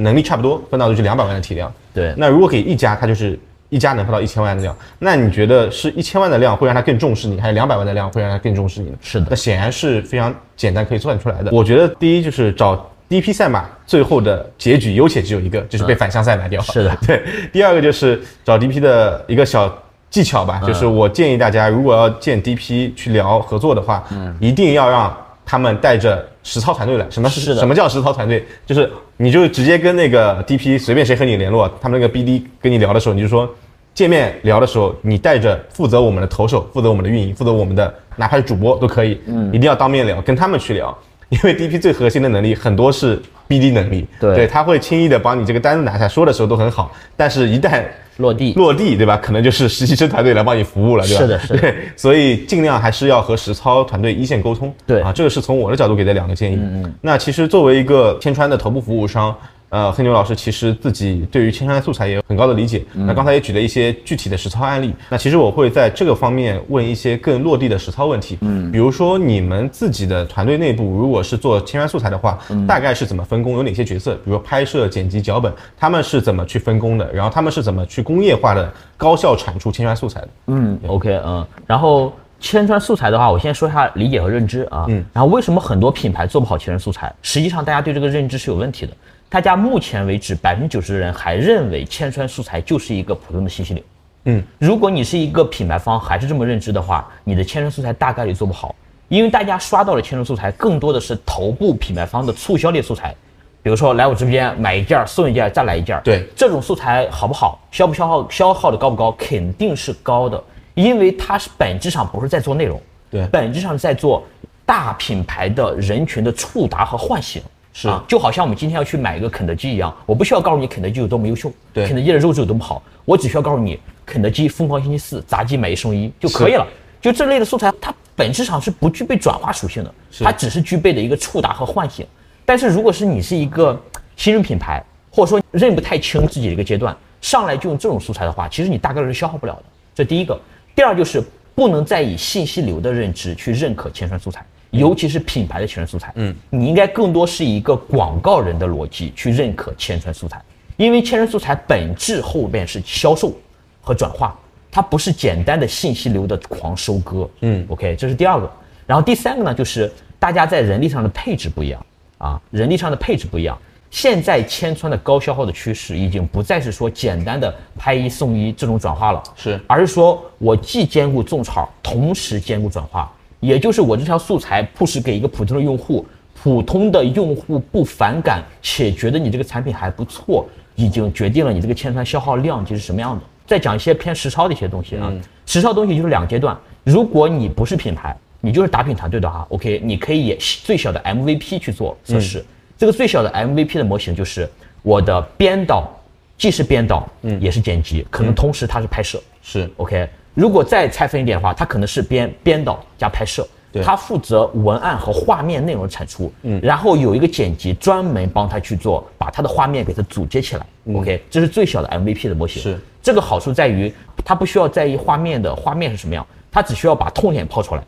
[0.02, 1.72] 能力差不多，分到就是两百万的体量。
[1.92, 3.38] 对那如果给一家，它就是
[3.68, 8.96] 一家能分到一千万的量，那你觉得是一千万的量会让他更重视你，还是两百万的量会让他更重视你呢？
[9.00, 11.50] 是的那显然是非常简单可以算出来的。
[11.52, 16.60] 我觉得第一就是找 DP 赛马，最后的结局有且只有一个，就是被反向赛买掉。
[16.62, 17.22] 是的 对。
[17.52, 19.72] 第二个就是找 DP 的一个小
[20.08, 25.16] 技巧嗯吧，就是我建议大家，如果要见 DP 去聊合作的话，嗯一定要让
[25.50, 27.04] 他们带着实操团队来。
[27.10, 28.46] 什么是什么叫实操团队？
[28.64, 33.52] 就是你就直接跟那个 DP 随便谁和你联络，他们那个 BD 跟你聊的时候，你就说。
[33.92, 40.96] 见面聊的时候，你带着负责我们的投手、负责我们的运营、负责我们的哪怕是主播都可以，嗯，一定要当面聊，跟他们去聊，
[41.28, 43.20] 因为 DP 最核心的能力很多是
[43.50, 47.82] BD 能力，对他会轻易的把你这个单子拿下，说的时候都很好，但是一旦
[48.18, 49.16] 落地落地，对吧？
[49.16, 51.20] 可能就是实习生团队来帮你服务了，对吧？
[51.20, 54.72] 是的是的对，所以尽量还是要和实操团队一线沟通。
[54.86, 56.54] 对啊，这个是从我的角度给的两个建议。
[56.54, 56.94] 嗯嗯。
[57.00, 59.36] 那其实作为一个天川的头部服务商。
[59.70, 62.84] 呃，黑牛老师其实自己对于千川素材也有很高的理解。
[62.92, 64.92] 那刚才也举了一些具体的实操案例。
[65.08, 68.36] 那其实我会在这个方面问一些更落地的实操问题。
[68.40, 73.54] 嗯，比如说你们自己的团队内部，如果是做千川素材的话，大概是怎么分工？
[73.56, 74.14] 有哪些角色？
[74.24, 77.08] 比如拍摄、剪辑、脚本，他们是怎么去分工的？
[77.12, 80.28] 然后他们是怎么去工业化的高效产出千川素材的？
[80.48, 87.12] 嗯，OK，嗯，然后千川素材的话，我先说一下理解和认知啊，嗯，然后为什么很多品牌做不好千川素材？
[87.22, 88.92] 实际上大家对这个认知是有问题的。
[89.30, 93.82] 大家目前为止，百分之九十的人还认为千川素材就是一个普通的信息流。
[94.24, 98.74] 嗯，如果你是一个品牌方还是这么认知的话，你的千川素材大概率做不好，
[99.06, 103.14] 因为大家刷到的千川素材更多的是头部品牌方的促销类素材，
[103.62, 106.26] 比如说来我直播间买一件送一件再来一件，对。
[106.34, 110.42] 这种素材好不好，消不消耗，消耗的高不高，肯定是高的，
[110.74, 113.24] 因为它是本质上不是在做内容，对。
[113.28, 114.24] 本质上是在做
[114.66, 117.40] 大品牌的人群的触达和唤醒。
[117.72, 126.66] 是啊，就好像我们今天要去买一个肯德基一样，我不需要告诉你肯德基有多么优秀，对肯德基的肉质有多么好，我只需要告诉你肯德基疯狂星期四炸鸡买一送一就可以了。
[127.00, 132.06] 就这类的素材，它本质上是不具备转化属性的，它只是具备的一个触达和唤醒。
[132.44, 133.80] 但是如果是你是一个
[134.16, 139.62] 新人品牌，或者说认不太清自己的一个阶段，上来就用这种素材的话，其实你大概率是消耗不了的。
[139.94, 140.38] 这第一个。
[140.72, 141.22] 第二就是
[141.54, 146.12] 不能再以信息流的认知去认可千川素材，尤其是品牌的千川素材。
[146.16, 150.40] 嗯，你应该更多是一个广告人的逻辑去认可千川素材，
[150.76, 153.32] 因为千川素材本质后面是销售
[153.80, 154.38] 和转化，
[154.70, 157.28] 它不是简单的信息流的狂收割。
[157.40, 158.50] 嗯，OK，这是第二个。
[158.86, 161.86] 然后第三个呢，就是大家在人力上的配置不一样
[162.18, 163.58] 啊，人力上的配置不一样。
[163.90, 176.06] 现在千川的高消耗的趋势已经不再是说简单的拍一送一这种转化了，是而是说我既兼顾种草，同时兼顾转化，也就是我这条素材 push 给一个普通的用户，
[176.42, 183.22] 普通的用户不反感，且觉得你这个产品还不错，已经决定了你这个千川消耗量级是什么样的。
[183.46, 185.12] 再讲一些偏实操的一些东西啊，
[185.44, 186.56] 实操东西就是两个阶段。
[186.84, 192.44] 如果你不是品牌，你就是打品团队的话，OK，你可以以最小的 MVP 去做测试。
[192.78, 194.48] 这个最小的 MVP 的模型就是
[194.82, 195.90] 我的编导，
[196.38, 199.20] 既是编导，嗯，也是剪辑，可能同时它是拍摄。
[199.42, 203.82] 是 OK，如果再拆分一点的话，他可能是编编导加拍摄，对。
[203.82, 212.62] 它负责文案和画面内容产出，嗯，然后有一个剪辑专门帮他去做，把他的画面给它组接起来、o k 这是最小的 MVP 的模型。
[212.62, 212.78] 是。
[213.02, 213.92] 这个好处在于，
[214.24, 217.82] 他不需要在意画面的画面是什么样，他只需要把痛点抛出来。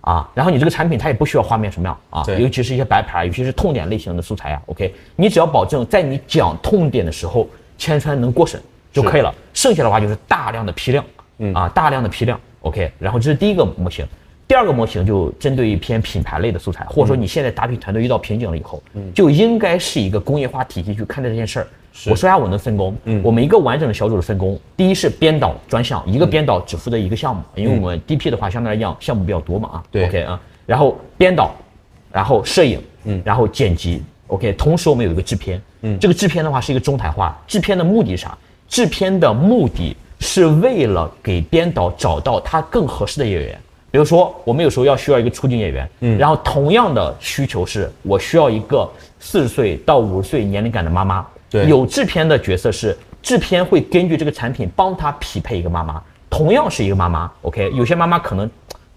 [0.00, 2.40] 啊，然后你这个产品它也不需要画面什么样啊，对。
[2.40, 8.58] 尤其是一些白牌，尤其是痛点类型的素材啊，OK，你只要保证在你讲痛点的时候，千川能过审
[8.90, 11.04] 就可以了，剩下的话就是大量的批量，
[11.38, 11.52] 嗯。
[11.54, 14.06] 啊，大量的批量，OK，然后这是第一个模型，
[14.46, 19.12] 第二个模型就针对于偏品牌类的素材，或者说你现在打品团队遇到瓶颈了以后，嗯。
[19.14, 21.66] 就应该是一个工业化体系去看待这件事儿，
[22.06, 31.54] 我说一下我们的分工，嗯，我们一个完整的小组的分工，第一是编导专项，一个编导只负责一个项目，因为我们 DP 的话相对来讲项目比较多嘛啊，对，OK 啊，然后编导，
[32.12, 38.38] 然后摄影，嗯，然后剪辑，OK，同时我们有一个制片，嗯，这个制片的话是一个中台化，制片的目的是啥？
[38.68, 43.58] 制片的目的是为了给编导找到他更合适的演员。
[43.90, 48.86] 比如说，我们有时候要需要一个出镜演员，嗯，然后同样的需求是我需要一个
[49.18, 51.66] 四十岁到五十岁年龄感的妈妈，对。
[51.66, 58.48] 有制片的角色是制片会根据这个产品帮他匹配一个妈妈，同样是一个妈妈，OK，有些妈妈可能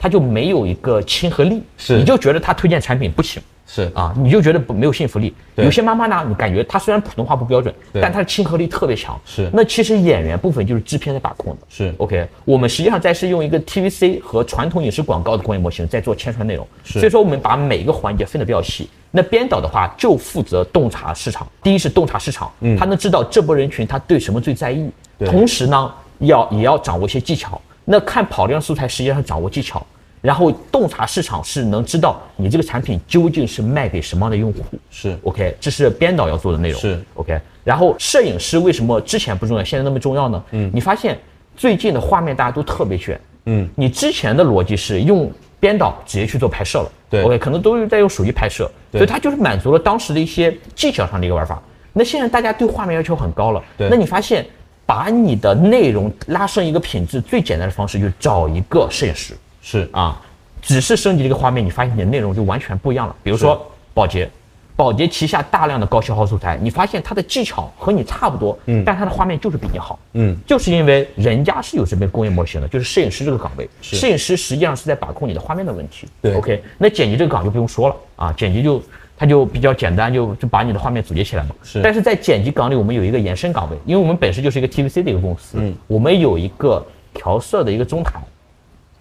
[0.01, 1.95] 她就没有一个亲和力，是。
[1.95, 3.91] 你就觉得他推荐产品不行，是。
[3.93, 5.31] 啊，你就觉得不没有信服力。
[5.57, 8.01] 有些妈妈呢，你感觉她虽然普通话不标准，对。
[8.01, 9.15] 但她的亲和力特别强。
[9.23, 9.47] 是。
[9.53, 11.59] 那其实演员部分就是制片在把控的。
[11.69, 11.93] 是。
[11.99, 16.99] OK，我们实际上在是用一个 TVC 和传统影视广告的工业模型在做宣传内容，是。
[16.99, 18.89] 所以说我们把每一个环节分得比较细。
[19.11, 24.89] 那编导的话就负责洞察市场，第一是洞察市场，嗯，他能知道这波人群他对什么最在意，
[25.19, 25.29] 对。
[25.29, 27.61] 同时呢要也要掌握一些技巧。
[27.85, 29.85] 那看跑量素材实际上是掌握技巧，
[30.21, 36.79] 然后洞察市场是能知道你这个产品究竟是卖给什么样的用户，是 OK，这是编导要做的内容。
[36.79, 40.43] 是 OK，然后摄影师为什么之前不重要，现在那么重要呢？
[40.51, 41.17] 嗯，你发现
[41.57, 43.19] 最近的画面大家都特别卷。
[43.45, 46.91] 嗯，你之前的逻辑是用编导直接去做拍摄了。
[47.09, 51.61] 对，OK，可能都是在用手机拍摄，对所以它就是满足了当时的一些技巧上的一个玩法。
[51.93, 54.45] 那现在大家对画面要求很高了，对那你发现
[54.85, 59.33] 把你的内容拉升一个品质，最简单的方式就是找一个摄影师。
[59.61, 59.89] 是。
[59.93, 60.21] 啊，
[60.61, 63.15] 只是升级这个画面，你发现你的内容就完全不一样了。
[63.23, 64.29] 比如说宝洁，
[64.75, 73.95] 宝洁旗下大量的高消耗素材，你发现它的技巧和你差不多，嗯，但它的画面就是比你好，嗯，就是因为人家是有这边工业模型的，就是摄影师这个岗位，是。
[73.95, 76.07] 摄影师实际上是在把控你的画面的问题。
[76.21, 77.95] 对，OK，那剪辑这个岗就不用说了。
[78.17, 78.81] 啊，剪辑就。
[79.21, 81.49] 它就比较简单，就就把你的画面组接起来嘛。
[81.61, 88.19] 是但是在剪辑岗里，我们有一个延伸岗位，因为我们本身就是一个 TVC 的一个公司，嗯，我们有一个调色的一个中台，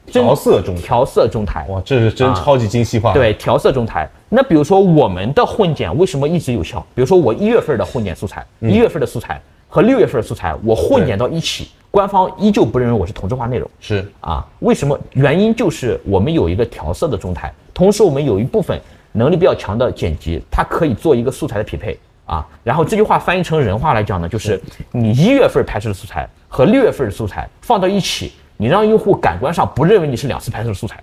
[0.04, 4.06] 调色中台调色中台，哇，这是真啊超级精细化。，对，调色中台。
[4.28, 6.86] 那比如说我们的混剪为什么一直有效？
[6.94, 13.66] 比如说我一月份的混剪素材，嗯一、月份的素材和六月份的素材，我混剪到一起，官方依旧不认为我是同质化内容。
[13.80, 15.00] 是啊，为什么？
[15.14, 18.78] 原因就是我们有一个调色的中台，同时我们有一部分
[19.12, 22.46] 能力比较强的剪辑，它可以做一个素材的匹配啊。
[22.62, 24.60] 然后这句话翻译成人话来讲呢，就是
[24.92, 30.96] 你一月份拍摄的素材和六月份的素材放到一起，你让用户感官上不认为你是两次拍摄的素材，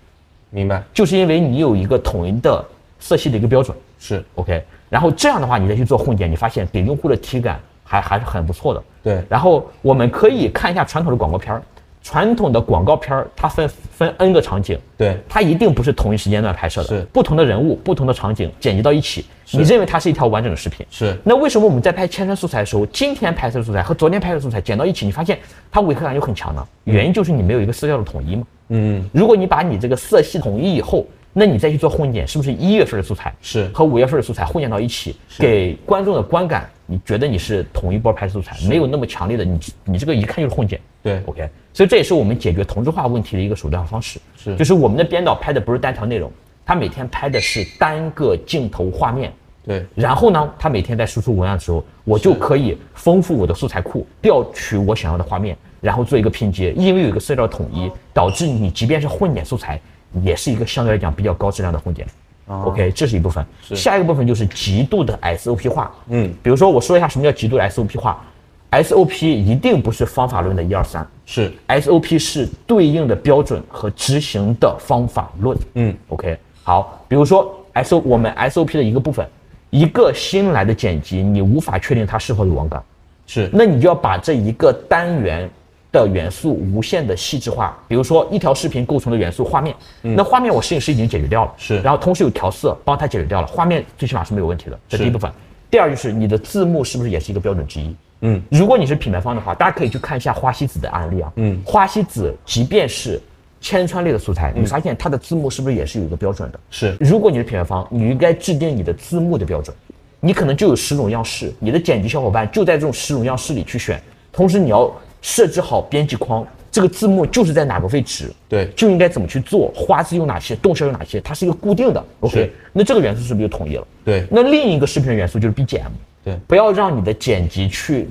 [0.50, 2.64] 明白，就是因为你有一个统一的
[3.00, 3.76] 色系的一个标准。
[4.00, 8.84] 是 OK，然后这样的话，你再去做混剪，你发现给用户的体感还还是很不错的。
[9.02, 11.64] 对然后我们可以看一下传统的广告片儿，
[12.08, 15.18] 传统的广告片儿它分分 N 个场景，对。
[15.28, 17.02] 它一定不是同一时间段拍摄的，是。
[17.12, 20.86] 不同的人物、不同的场景剪辑到一起，你认为它是一条完整的视频。
[20.90, 21.18] 是。
[21.22, 25.38] 那为什么我们在拍千山素材的时候，今天拍摄的素材和昨天拍摄的素材剪到一起，你发现
[25.70, 26.66] 它违和感又很强呢？
[26.86, 28.44] 原因就是你没有一个色调的统一嘛。
[28.70, 31.06] 嗯，如果你把你这个色系统一以后，
[31.40, 40.82] 那你再去做混剪，是不是一月份的素材是和五月份的素材混剪到一起，给观众的观感，你觉得你是同一波拍摄素材，没有那么强烈的，你你这个一看就是混剪。
[41.04, 44.20] 对，OK，所以这也是我们解决同质化问题的一个手段和方式。
[44.36, 46.32] 是就是我们的编导拍的不是单条内容，
[46.66, 49.32] 他每天拍的是单个镜头画面。
[49.64, 56.72] 对然后呢，他每天在输出文案的时候，我就可以丰富我的素材库，调取我想要的画面，然后做一个拼接。
[56.72, 59.80] 因为有一个色调统一，导致你即便是混剪素材，
[60.24, 62.06] 也是一个相对来讲比较高质量的混剪。
[62.48, 63.46] OK，这是一部分。
[63.76, 65.92] 下一个部分就是极度的 SOP 化。
[66.08, 68.24] 嗯，比如说我说一下什么叫极度的 SOP 化。
[68.70, 75.58] SOP 一定不是方法论的一二三，是 SOP 是对应的标准和执行的方法论。
[75.76, 79.26] 嗯，OK，好，比如说 SO 我们 SOP 的一个部分，
[79.70, 82.84] 一个新来的剪辑，你无法确定它是否有网感，
[83.26, 85.50] 是那你就要把这一个单元
[85.92, 87.78] 的元素无限的细致化。
[87.88, 95.32] 比如说一条视频构成的元素画面，那画面我摄影师已经解决掉了，嗯是然后同时有调色帮他解决掉了，画面最起码是没有问题的，这是第一部分。
[95.70, 97.96] 第二就是你的字幕是不是也是一个标准之一？
[98.22, 101.32] 嗯，如果你是品牌方的话，大家可以去看一下花西子的案例啊。
[101.36, 103.22] 嗯花西子即便是
[103.60, 106.60] 千川类的素材，你发现它的字幕是不是也是有一个标准的？
[106.70, 109.76] 是如果你是品牌方，你应该制定你的字幕的标准。
[110.20, 114.92] 你可能就有十种样式，你的剪辑小伙伴就在这种十种样式里去选，同时你要
[115.28, 118.70] 设置好编辑框，这个字幕就是在哪个位置，对。
[118.78, 122.02] 就应该怎么去做，花字有哪些，动效有哪些，它是一个固定的。
[122.22, 123.86] OK，那这个元素是不是就统一了？
[124.06, 124.26] 对。
[124.32, 125.92] 那另一个视频的元素就是 BGM，
[126.24, 126.40] 对。
[126.48, 128.08] 不要让你的剪辑去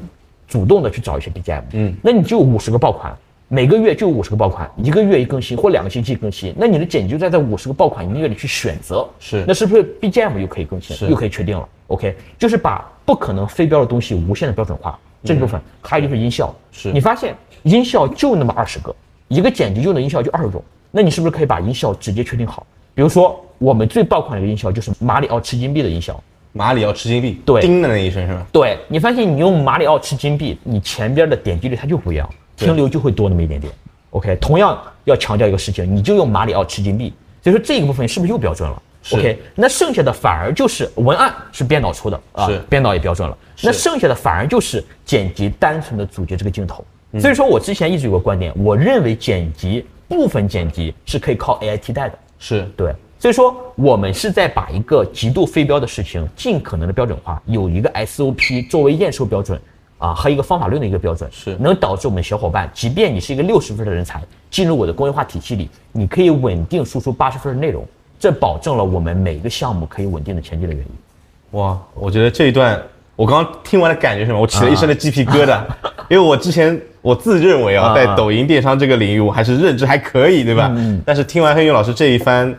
[0.46, 3.16] 主动的去找一些 BGM，嗯，那你就有五十个爆款，
[3.48, 9.42] 每个月就有五十个爆款，一个月一更新或两个星期一更新，那你的剪辑就在这五十个爆款音乐里去选择，是。
[9.48, 11.06] 那是不是 BGM 又可以更新，是。
[11.06, 15.60] 又可以确定了？OK，就是把不可能非标的东西无限的标准化，这一部分。
[15.82, 18.94] 还有就是音效，是你发现音效就那么二十个，
[19.28, 22.66] 一个剪辑用的音效就二十种，那你是不是可以把音效直接确定好？
[22.94, 26.18] 比如说我们最爆款的一个音效就是马里奥吃金币的音效。
[26.52, 28.46] 马里奥吃金币，对叮的那一声是吧？
[28.50, 33.70] 对你发现你用马里奥吃金币，你前边的点击率它就不一样，停留就会多那么一点点。
[34.08, 37.12] OK，同样要强调一个事情，你就用马里奥吃金币，
[37.42, 38.80] 所以说这个部分是不是又标准了是
[39.12, 46.84] ？OK，那剩下的反而就是文案是编导出的啊，编导也标准了，那剩下的反而就是剪辑单纯的组接这个镜头。
[47.12, 52.18] 嗯所以说我之前一直有个观点，我认为剪辑部分剪辑是可以靠 AI 替代的。
[52.38, 59.58] 是对，所以说我们是在把一个极度非标的事情尽可能的标准化，有一个 SOP 作为验收标准
[59.98, 67.86] 啊，和一个方法论的一个标准，是能导致我们小伙伴，即便你是一个六十分的人才，进入我的工业化体系里，你可以稳定输出八十分的内容，
[68.18, 71.58] 这保证了我们每一个项目可以稳定的前进的原因。
[71.58, 72.80] 哇，我觉得这一段
[73.14, 74.40] 我刚刚听完的感觉是什么？
[74.40, 75.60] 我起了一身的鸡皮疙瘩，
[76.08, 80.74] 因为我之前我自认为啊，啊在抖音电商这个领域，我还是认知还可以，对吧？
[81.04, 82.54] 但是听完黑云老师这一番。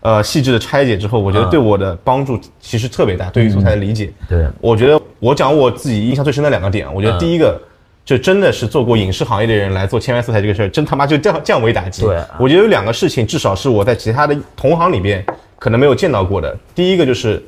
[0.00, 4.12] 呃，细致的拆解之后，我觉得啊对我的帮助其实特别大，对于素材的理解。
[4.28, 7.58] 对我觉得我讲我自己印象最深的两个点，我觉得嗯第一个，
[8.04, 12.02] 就真的是做过影视行业的人来做千元素材这个事儿，真他妈就降降维打击。
[12.02, 15.24] 对我觉得有两个事情，至少是我在其他的同行里边
[15.58, 16.54] 可能没有见到过的。
[16.74, 17.42] 第一个就是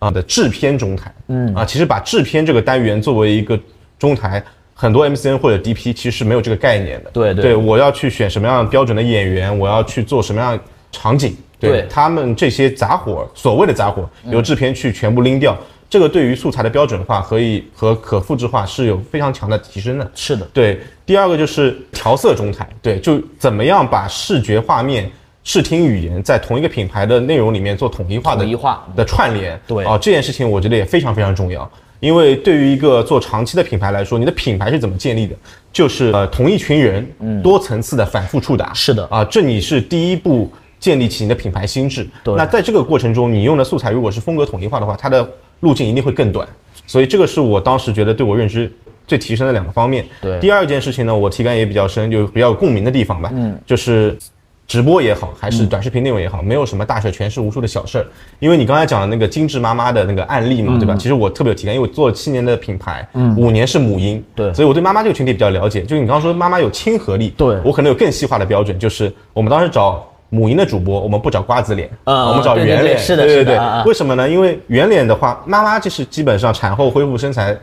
[0.00, 3.56] 啊的制片中台，嗯啊，其实把制片这个单元作为一个
[3.96, 4.42] 中台，
[4.74, 7.10] 很多 MCN 或者 DP 其实是没有这个概念的。
[7.12, 10.58] 对对对，我要去选什么样标准的演员，我要去做什么样
[10.90, 15.56] 场景，对他们这些杂活，所谓的杂活，由制片去全部拎掉。
[15.92, 20.10] 这个对于素材的标准化和以和可复制化是有非常强的提升的。
[20.14, 25.10] 是的，对，第二个就是调色中台，对，就怎么样把视觉画面、
[25.44, 29.60] 视听语言在同一个品牌的内容里面做统一化的统一化的串联。
[29.66, 31.70] 对啊，这件事情我觉得也非常非常重要，
[32.00, 35.36] 因为对于一个做长期的品牌来说，你的品牌是怎么建立的？
[35.74, 37.06] 就是呃同一群人，
[37.42, 38.70] 多层次的反复触达。
[38.72, 40.50] 嗯是的啊，这你是第一步。
[40.80, 45.24] 建立起你的品牌心智，对那在这个过程中，你用的素材如果是风格统一化的话，它的
[45.62, 46.46] 路径一定会更短，
[46.86, 48.70] 所以这个是我当时觉得对我认知
[49.06, 50.04] 最提升的两个方面。
[50.20, 53.30] 对第二件事情呢，我体感也比较深，就比较有共鸣的地方吧。
[53.32, 54.16] 嗯，就是
[54.66, 58.06] 直播也好，还是短视频内容也好，没有什么大事，全是无数的小事儿。
[58.40, 60.96] 因为你刚才讲的那个精致妈妈的那个案例嘛，对吧？
[60.96, 65.82] 其实我特别有体感，因为我做了七年的品牌，嗯五年是母婴，对所以我对妈妈这个群体比较了解。
[65.82, 70.08] 就你刚刚说妈妈有亲和力，对我可能有更细化的标准，就是我们当时找。
[70.34, 74.26] 母婴的主播，我们不找瓜子脸，嗯我们找对对圆脸，对是的对对对为什么呢？
[74.26, 77.54] 因为圆脸的话，妈妈就是基本上产后恢复身材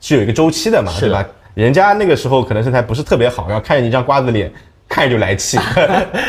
[0.00, 1.24] 是有一个周期的嘛，对吧？
[1.54, 4.48] 人家那个时候可能身材不是特别好，然后看见你一张瓜子脸，
[4.88, 5.58] 看着就来气，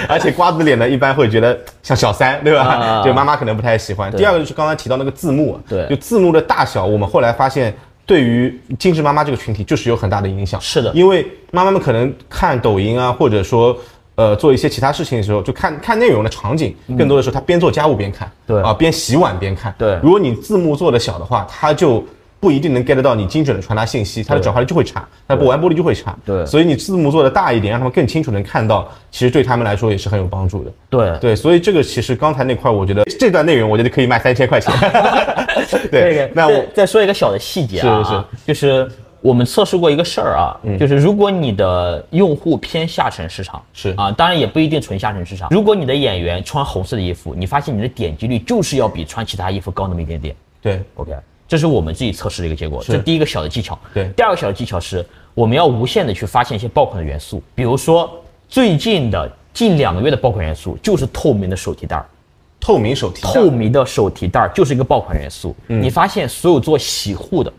[0.10, 2.62] 而且瓜子脸呢，一般会觉得像小三，对吧？
[2.64, 4.12] 啊啊啊就妈妈可能不太喜欢。
[4.12, 7.72] 第二个就是刚才提到那个字幕，对就字幕的大小，我们后来发现。
[8.06, 10.60] 对于精致妈妈这个群体，就是有很大的影响。
[10.60, 13.74] 是的因为妈妈们可能看抖音啊，或者说
[14.16, 19.74] 呃做一些其他事情的时候，就看看内容的场景，更多的时候他边做家务边看，嗯对啊，边洗碗边看。
[19.78, 22.04] 对如果你字幕做的小的话，他就
[22.40, 26.14] 不一定能 get 到你精准的传达信息，它的转化率就会差，它的播完播率就会差。
[26.26, 30.72] 对所以你字幕做的大一点，让他们更清楚能看到，其实对他们来说也是很有帮助的。
[30.90, 34.74] 对对，所以这个其实刚才那块，我觉得这段内容，我觉得可以卖三千块钱。
[35.70, 38.92] 这 对，那我再再说一个小的细节啊，是是就是
[39.24, 45.48] 我们测试过一个事儿啊，就是如果你的用户偏下沉市场，是啊，当然也不一定纯下沉市场。
[45.50, 50.36] 如果你的演员穿红色的衣服，你发现你的点击率就是要比穿其他衣服高那么一点点。
[50.62, 51.14] 对 OK，
[51.48, 53.80] 这是我们自己测试的一个结果，这第一个小的技巧。
[53.94, 58.12] 对第二个小的技巧是，我们要无限的去发现一些爆款的元素，比如说
[58.50, 62.06] 最近的近两个月的爆款元素就是透明的手提袋儿。
[62.60, 65.56] 透明手提袋透明的手提袋儿就是一个爆款元素。
[65.68, 67.52] 嗯你发现所有做洗护的、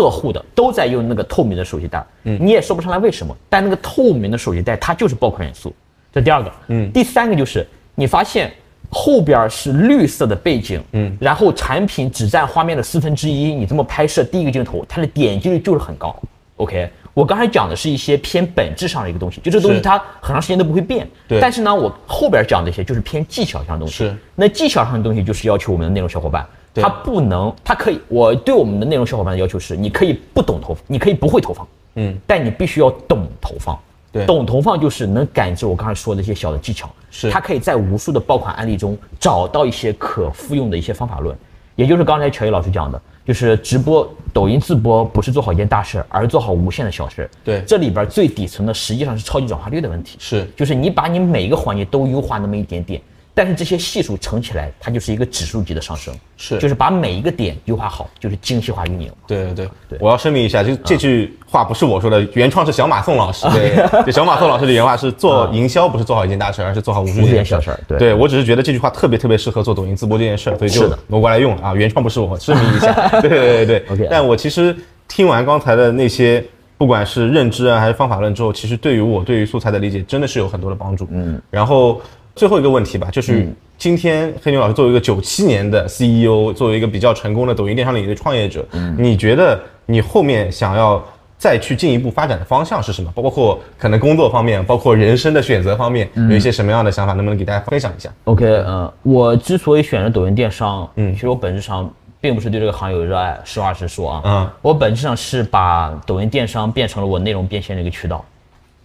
[0.00, 2.04] 个护的都在用那个透明的手机袋。
[2.24, 5.74] 嗯，你也说不上来为什么，但那个透明的手机袋它就是爆款元素。
[6.12, 8.52] 这第二个，嗯，第三个就是你发现
[8.90, 16.14] 后边是绿色的背景，嗯，然后产品只占画面的四分之一，你这么拍摄第一个镜头，它的点击率就是很高。
[16.56, 21.08] OK，我刚才讲的是一些偏本质上的一个东西，就这东西它很长时间都不会变。
[21.26, 21.40] 对。
[21.40, 23.94] 但是呢，我后边讲的一些就是偏技巧上的东西。
[23.94, 24.16] 是。
[24.34, 26.82] 那技巧上的东西就是要求我们的内容小伙伴，对。
[26.82, 31.66] 他不能，他可以，我对我们的内容小伙伴的要求是，你可以不懂投放，你可以不会投放，
[31.96, 33.78] 嗯，但你必须要懂投放。
[34.10, 34.26] 对。
[34.26, 37.30] 懂投放就是能感知我刚才说的一些小的技巧，是。
[37.30, 41.36] 他可以在无数的爆款案例中找到一些可复用的一些方法论，
[41.76, 47.28] 也就是刚才乔伊老师讲的，就是直播抖音自播不是做好一件大事，而是做好无限的小事。
[47.44, 47.62] 对。
[47.66, 50.16] 这里边最底层的实际上是超级转化率的问题。
[50.18, 50.46] 是。
[50.54, 53.00] 就是你把你每一个环节都优化那么一点点，
[53.34, 59.10] 但是这些系数乘起来，它就是一个指数级的上升，是就是把每一个点优化好，就是精细化运营。
[59.26, 63.46] 对对对对我要声明一下，就这句话不是我说的，原创是小马宋老师。
[63.50, 71.74] 对， 对小马宋老师的原话是做营销不是做好一件大事，而是做好无数件件小事儿对对我只是觉得这句话特别特别适合做抖音直播这件事儿，所以就挪过来用了啊。
[71.74, 72.92] 原创不是我，声明一下。
[73.22, 74.76] 对对对对 OK 但我其实
[75.08, 76.44] 听完刚才的那些。
[76.78, 81.06] 不管是认知啊，还是方法论之后，其实对于我对于素材的理解真的是有很多的帮助。
[81.12, 82.00] 嗯，然后
[82.34, 88.64] 最后一个问题吧，就是今天黑牛老师作为一个九七年的 CEO，作为一个比较成功的抖音电商领域的创业者，
[88.96, 91.02] 你觉得你后面想要
[91.36, 93.10] 再去进一步发展的方向是什么？
[93.14, 108.24] 包括可能工作方面，包括人生的选择方面，有一些什么样的想法，能不能给大家分享一下？OK，呃，我之所以选择抖音电商，嗯，其实我本质上并不是对这个行业有热爱，实话实说啊，嗯，我本质上是把抖音电商变成了我内容变现的一个渠道。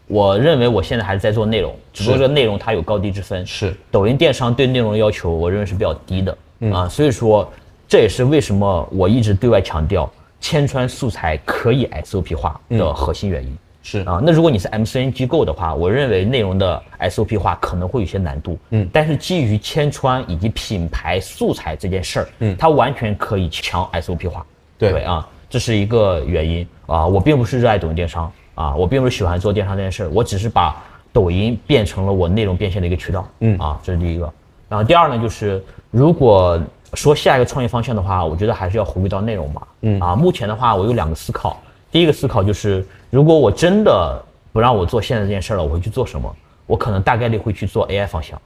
[0.08, 3.45] 我认为我现在还是在做内容，只不过这个内容它有高低之分。
[3.45, 3.76] 是。
[3.91, 6.38] 抖音电商对内容的要求，我认为是比较低的、
[6.72, 7.51] 啊，所以说
[7.88, 13.58] 这也是为什么我一直对外强调千川素材可以 SOP 化的核心原因。
[13.84, 13.99] 是。
[14.01, 24.45] 啊，那如果你是 MCN 机构的话，我认为内容的 SOP 化可能会有些难度，嗯，但是基于千川以及品牌素材这件事儿，嗯，它完全可以强 SOP 化，
[24.78, 26.68] 对啊，这是一个原因。
[26.86, 30.76] 啊，我并不是热爱抖音电商啊，我并不是喜欢做电商这件事儿，我只是把
[31.14, 33.55] 抖音变成了我内容变现的一个渠道，嗯。
[33.60, 34.28] 啊，这是第一个，
[34.68, 36.60] 然后第二呢，就是如果
[36.95, 39.99] 说下一个创业方向的话，我觉得还是要回归到内容吧，嗯。
[39.99, 44.20] 啊，目前的话我有两个思考，第一个思考就是，如果我真的
[44.51, 46.36] 不让我做现在这件事儿了，我会去做什么？
[46.66, 48.41] 我可能大概率会去做 AI 方向。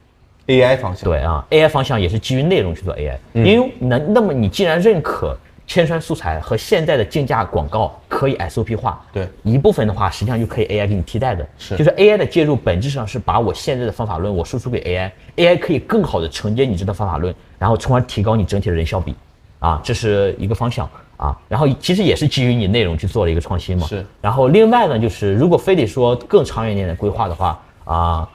[0.46, 1.08] AI 方向。
[1.08, 5.34] 对啊，AI 方向也是基于内容去做 AI，、因为那那么你既然认可
[5.72, 9.26] 千川素材和现在的竞价广告可以 SOP 化，对。
[9.42, 11.78] 一部分的话实际上就可以 AI 给你替代的，是。
[11.78, 19.16] 就是 AI 的介入本质上是把我现在的方法论我输出给 AI，AI 可以更好的承接你这套方法论，然后从而提高你整体的人效比，
[19.60, 20.86] 啊，这是一个方向。
[21.16, 24.04] 啊，然后其实也是基于你内容去做了一个创新嘛，是。
[24.20, 28.28] 然后另外呢，就是如果非得说更长远一点的规划的话啊，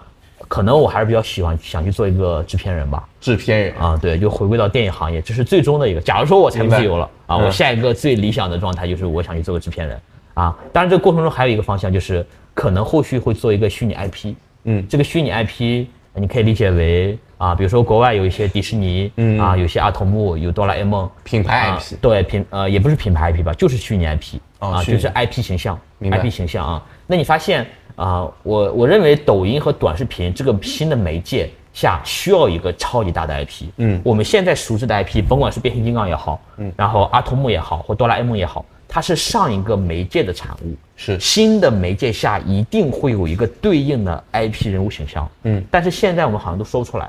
[0.48, 3.08] 可能我还是比较喜欢想去做一个制片人吧。
[3.20, 6.00] 制片人啊，对，就回归到电影行业，这是最终的一个。
[6.02, 10.00] 假如说我财务自由了啊，嗯我下一个最理想的状态就是我想去做个制片人
[10.34, 10.58] 啊。
[10.72, 14.34] 当然，这个过程中还有一个方向，就是可能后续会做一个虚拟 IP。
[14.64, 21.10] 嗯这个虚拟 IP 你可以理解为啊，比如说国外有一些迪士尼，嗯啊，有些阿童木，有哆啦 A 梦。
[21.24, 26.84] 品牌啊 IP，对品呃也不是品牌 IP 吧，就是虚拟 IP 啊，就是 IP 形象，IP 形象啊。
[27.06, 27.66] 那你发现
[27.98, 33.66] 啊，我我认为抖音和短视频这个新的媒介下需要一个超级大的 IP。
[33.78, 40.76] 嗯我们现在熟知的 IP，甭管是变形金刚也好，嗯，然后阿童木也好，或哆啦 A 梦也好，它是上一个媒介的产物。
[40.96, 47.06] 是新的媒介下一定会有一个对应的 IP 人物形象，嗯，但是现在我们好像都说不出来。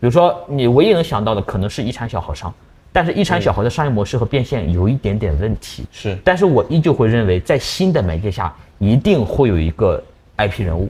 [0.00, 2.52] 比如说，你唯一能想到的可能是遗产小和尚，
[2.92, 10.02] 但是一产小豪的商业模式和变现有一点点问题，是但是我依旧会认为，在新的媒介下一定会有一个
[10.38, 10.88] IP 人物，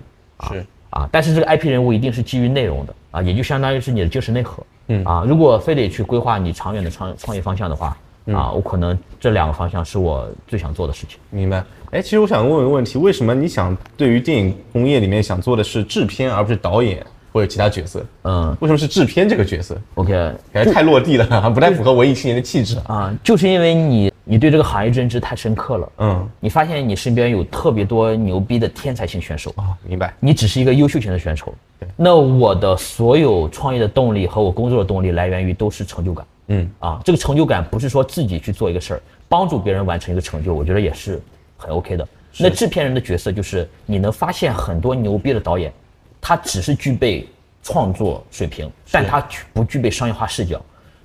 [0.49, 4.63] 是啊，但是这个 IP 人物一定是基于内容的啊，也就相当于是你的精神内核。
[4.89, 11.19] 嗯啊，如果非得去规划你长远的创创业方向的话，嗯啊，我可能这两个方向是我最想做的事情。
[11.31, 11.65] 明白。
[11.93, 18.05] 哎，其实我想问一个问题，为什么你想对于电影工业里面想做的是制片，而不是导演或者其他角色？
[18.25, 20.13] 嗯为什么是制片这个角色？，OK，
[20.53, 22.77] 感觉太落地了，不太符合文艺青年的气质。
[22.87, 30.15] 啊，就是因为你你对这个行业认知太深刻了，嗯，你发现你身边有特别多牛逼的天才型选手，哦，明白。
[30.21, 31.53] 你只是一个优秀型的选手。
[31.97, 36.27] 那我的所有创业的动力和我工作的动力来源于都是成就感。
[36.49, 41.21] 嗯啊，这个成就感不是说自己去做一个事儿，帮助别人完成一个成就，我觉得也是
[41.57, 42.07] 很 OK 的。
[42.39, 45.73] 那制片人的角色就是你能发现很多牛逼的导演，
[46.21, 47.27] 他只是具备
[47.63, 50.61] 创作水平，但他不具备商业化视角。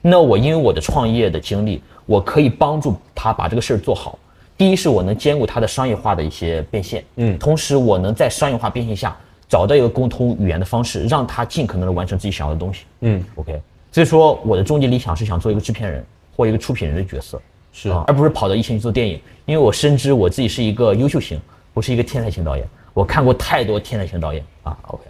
[0.09, 4.17] 那我因为我的创业的经历，我可以帮助他把这个事儿做好。
[4.55, 9.15] 第一是我能兼顾他的商业化的一些变现，嗯同时我能在商业化变现下
[9.49, 12.85] 找到一个沟通语言的方式，让他尽可能的完成自己想要的东西。
[13.01, 16.01] 嗯，OK，所以说我的终极理想是想做一个制片人
[16.37, 17.41] 或一个出品人的角色，
[17.73, 21.37] 是啊而不是跑到一线去做电影，因为我深知我自己是一个优秀型，
[21.73, 22.65] 不是一个天才型导演。
[22.93, 24.75] 我看过太多天才型导演啊。
[24.87, 25.03] OK，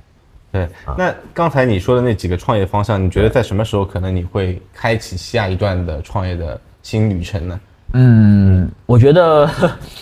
[0.65, 0.95] 对。
[0.97, 7.59] 那刚才你说的那几个创业方向，你觉得在什么时候可能你会开启下一段的创业的新旅程呢？
[7.93, 9.49] 嗯，我觉得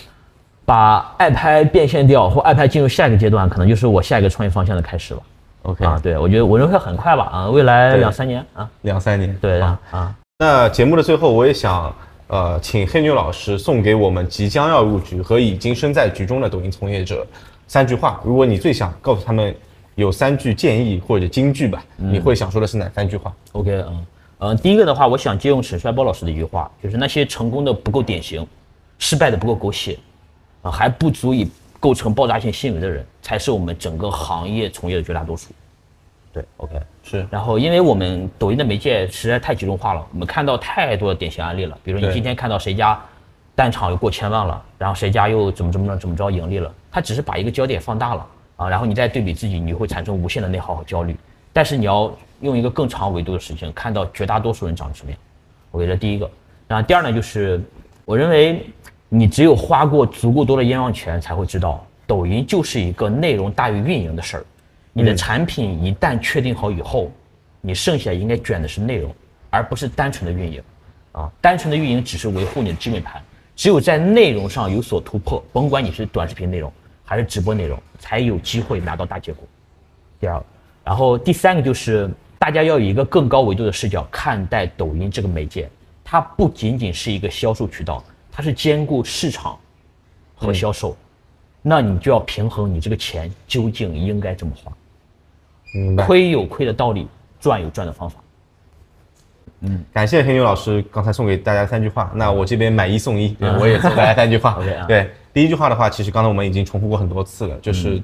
[0.64, 5.22] 把爱拍变现掉或爱拍进入下一个阶段，可能就是我下一个创业方向的开始了。
[5.62, 9.36] OK，啊，对，我觉得我认为会很快吧，啊，未来两三年啊，两三年。
[9.40, 9.98] 对啊啊。
[9.98, 11.94] 啊，那节目的最后，我也想
[12.28, 17.24] 呃，请黑牛老师送给我们即将要入局和已经身在局中的抖音从业者
[17.68, 18.20] 三句话。
[18.24, 19.54] 如果你最想告诉他们
[19.96, 24.06] 有三句建议或者金句吧，你会想说的是哪三句话？OK，嗯
[24.38, 28.46] 嗯，第一个的话，我想借用沈帅波老师的一句话，就是那些成功的不够典型，
[28.98, 29.98] 失败的不够狗血，
[30.60, 35.48] 啊，还不足以构成爆炸性新闻的人，才是我们整个行业从业的绝大多数。
[36.30, 41.78] 对，OK，是然后，因为我们抖音的媒介实在太集中化了，我们看到太多的典型案例了。
[41.82, 43.02] 比如你今天看到谁家
[43.54, 48.26] 单场又过千万了，然后谁家又怎么怎么着怎么着盈利了，他只是把一个焦点放大了
[48.56, 51.16] 啊，然后你再对比自己，你会产生无限的内耗和焦虑。
[51.52, 55.20] 但是你要用一个更长维度的事情，看到绝大多数人长什么样。
[55.70, 56.30] 我觉得第一个，
[56.68, 57.60] 然后第二呢，就是
[58.04, 58.66] 我认为
[59.08, 64.44] 你只有花过足够多的冤枉钱，才会知道抖音就是一个内容大于运营的事儿。
[64.92, 67.10] 你的产品一旦确定好以后，
[67.60, 69.14] 你剩下应该卷的是内容，
[69.50, 70.62] 而不是单纯的运营。
[71.12, 73.22] 啊，单纯的运营只是维护你的基本盘，
[73.54, 76.70] 只有在内容上有所突破，甭管你是短视频内容
[77.06, 79.46] 还是直播内容，才有机会拿到大结果。
[80.20, 80.46] 第二个，
[80.84, 85.68] 然后第三个就是大家要有一个更高维度的视角看待抖音这个媒介，
[86.04, 89.58] 它不仅仅是一个销售渠道，它是兼顾市场
[90.34, 90.96] 和销售，
[91.62, 94.72] 那你就要平衡你这个钱究竟应该怎么花。
[96.06, 97.06] 亏有亏的道理，
[97.38, 98.20] 赚有赚的方法。
[99.60, 104.58] 嗯感谢黑牛老师刚才送给大家三句话，那我这边买一送一，对我也送大家三句话。
[104.86, 108.02] 对，第一句话的话，其实刚才我们已经重复过很多次了，就是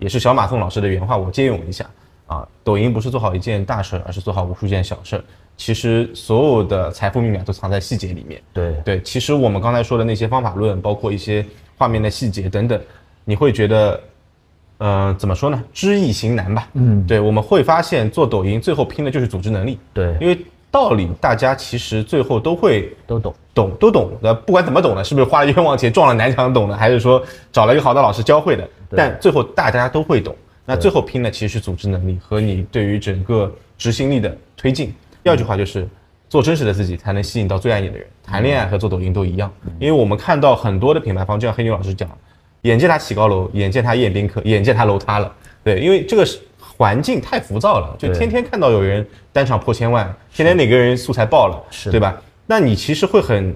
[0.00, 1.88] 也是小马宋老师的原话，我借用一下
[2.26, 2.44] 啊。
[2.64, 5.22] 抖音不是做好一件大事儿，而是做好无数件小事儿。
[5.56, 8.42] 其实所有的财富密码都藏在细节里面。
[8.52, 11.46] 对对，其实我们刚才说的那些方法论，包括一些
[11.78, 12.80] 画面的细节等等，
[13.24, 14.00] 你会觉得，
[14.78, 15.62] 呃，怎么说呢？
[15.72, 16.68] 知易行难吧。
[16.72, 19.78] 嗯，对，我们会发现做抖音最后拼的就是组织能力。
[19.94, 20.36] 对因为
[20.72, 23.32] 道理大家其实最后都会都懂。
[23.54, 24.34] 懂，都懂的。
[24.34, 28.68] 不管怎么懂的，是不是花了冤枉钱撞了南墙懂的，还是说找了一个好的老师教会的？
[28.96, 30.34] 但最后大家都会懂。
[30.64, 34.92] 那最后拼的其实是组织能力和你对于整个执行力的推进。
[35.22, 35.86] 第二句话就是。
[36.32, 38.06] 做真实的自己，才能吸引到最爱你的人。
[38.24, 42.08] 谈恋爱和做抖音都一样，因为我们看到很多的品牌方，就像黑牛老师讲，
[42.62, 45.30] 眼见他起高楼，眼见他宴宾客，眼见他楼塌了。
[45.62, 46.40] 对，因为这个是
[46.82, 52.20] 环境太浮躁了，就天天看到有人单场破千万，天天哪个人素材爆了，是对吧？
[52.44, 53.54] 那你其实会很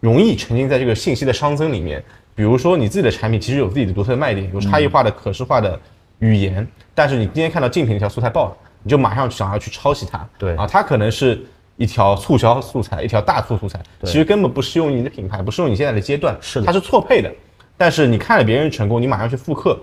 [0.00, 2.02] 容易沉浸在这个信息的熵增里面。
[2.34, 5.78] 比如说你自己的产品其实有自己的独特的卖点，有差异化的可视化的
[6.18, 10.28] 语言，但是你今天看到竞品一条素材爆了，你就马上想要去抄袭它。
[10.36, 11.40] 对啊，它可能是
[11.76, 17.32] 一条促销素材，一条大促素材，其实根本不适用于你的品牌，不适用你现在的阶段，是的它是错配的。
[17.76, 19.78] 但是你看了别人成功，你马上去复刻，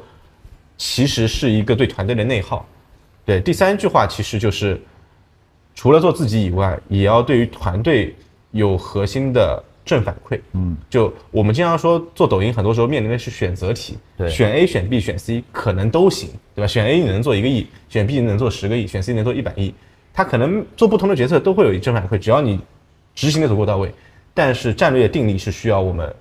[0.81, 2.65] 其实是一个对团队的内耗。
[3.23, 4.81] 对，第三句话其实就是，
[5.75, 8.15] 除了做自己以外，也要对于团队
[8.49, 10.41] 有核心的正反馈。
[10.53, 16.67] 嗯，就我们经常说做抖音，很多时候面临的是选择题，对选 A、选 B、选 C 可能都行，对吧？
[16.67, 19.71] 选 A 你能做一个亿，选 B 你能做十个亿，选 C 能做一百亿，
[20.11, 22.59] 他可能做不同的决策都会有正反馈，只要你
[23.13, 23.93] 执行的足够到位。
[24.33, 26.11] 但是战略定力是需要我们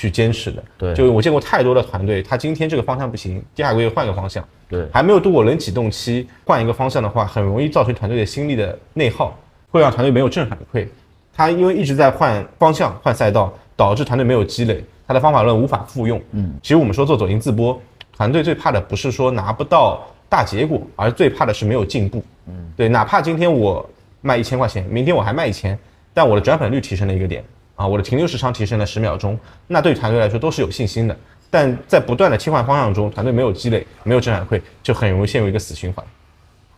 [0.00, 0.64] 去坚持的。
[0.78, 9.38] 对就我见过太多的团队，他今天这个方向不行，第二个月换个方向，对还没有度过冷启动期，换一个方向的话，很容易造成团队的心力的内耗，
[9.70, 10.86] 会让团队没有正反馈。
[11.34, 16.20] 他因为一直在换方向、换赛道，导致团队没有积累，他的方法论无法复用。
[16.32, 17.78] 嗯，其实我们说做抖音自播，
[18.16, 22.22] 团队最怕的不是说拿不到大结果，而最怕的是没有进步。
[22.46, 23.88] 嗯，对，哪怕今天我
[24.22, 25.78] 卖一千块钱，明天我还卖一千，
[26.14, 27.44] 但我的转粉率提升了一个点
[27.80, 31.16] 啊，我的停留时长提升了十秒钟，那对团队来说都是有信心的。
[31.48, 36.04] 但在不断的切换方向中，团队没有积累，没有正反馈，就很容易陷入一个死循环。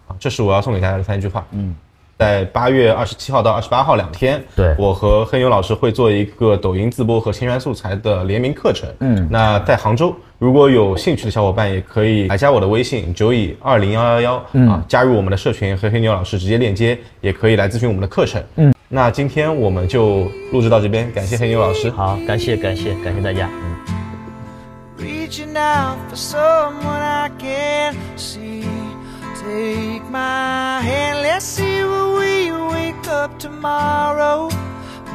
[0.06, 1.44] 啊，这是我要送给大家的三句话。
[1.50, 1.74] 嗯，
[2.18, 8.88] 在八月二十七号到二十八号两天，对我和黑牛老师会做一个抖音自播和千元素材的联名课程。
[9.00, 14.34] 嗯那在杭州，如果有兴趣的小伙伴，也可以来加我的微信九乙二零幺幺幺
[14.70, 18.42] 啊，加入我们的社群，和黑牛老师直接链接，也可以来咨询我们的课程。
[18.56, 21.88] 嗯，那今天我们就录制到这边，感谢黑牛老师。
[21.90, 23.48] 好，感谢感谢感谢大家。
[23.50, 23.72] 嗯。
[24.98, 28.66] reaching out for someone I can see.
[29.42, 34.50] Take my hand, let's see where we wake up tomorrow.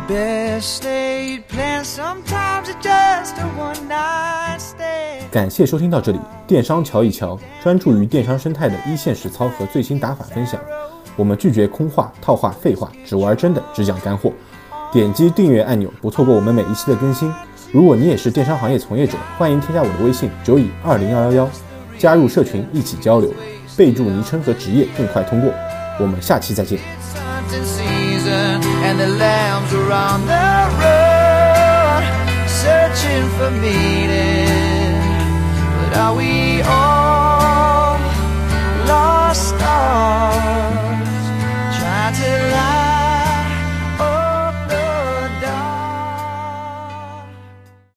[0.08, 5.30] Best laid plans, sometimes it's just a one night stand.
[5.32, 10.60] 感谢收听到这里，电商瞧一瞧，专注于电商生态的一线实操和最新打法分享。
[11.18, 14.32] 我们拒绝空话、套话、废话，只玩真的，只讲干货。
[14.94, 17.30] 点击订阅按钮，不错过我们每一期的更新。
[17.74, 21.50] 如果你也是电商行业从业者，欢迎添加我的微信九乙二零二幺幺，
[21.98, 23.34] 加入社群一起交流，
[23.76, 25.52] 备注昵称和职业，更快通过。
[26.00, 26.80] 我们下期再见。
[28.84, 30.78] And the lambs the road
[32.48, 35.02] searching for meaning.
[35.82, 37.98] But are we all
[38.88, 39.56] lost?
[42.14, 42.87] satellite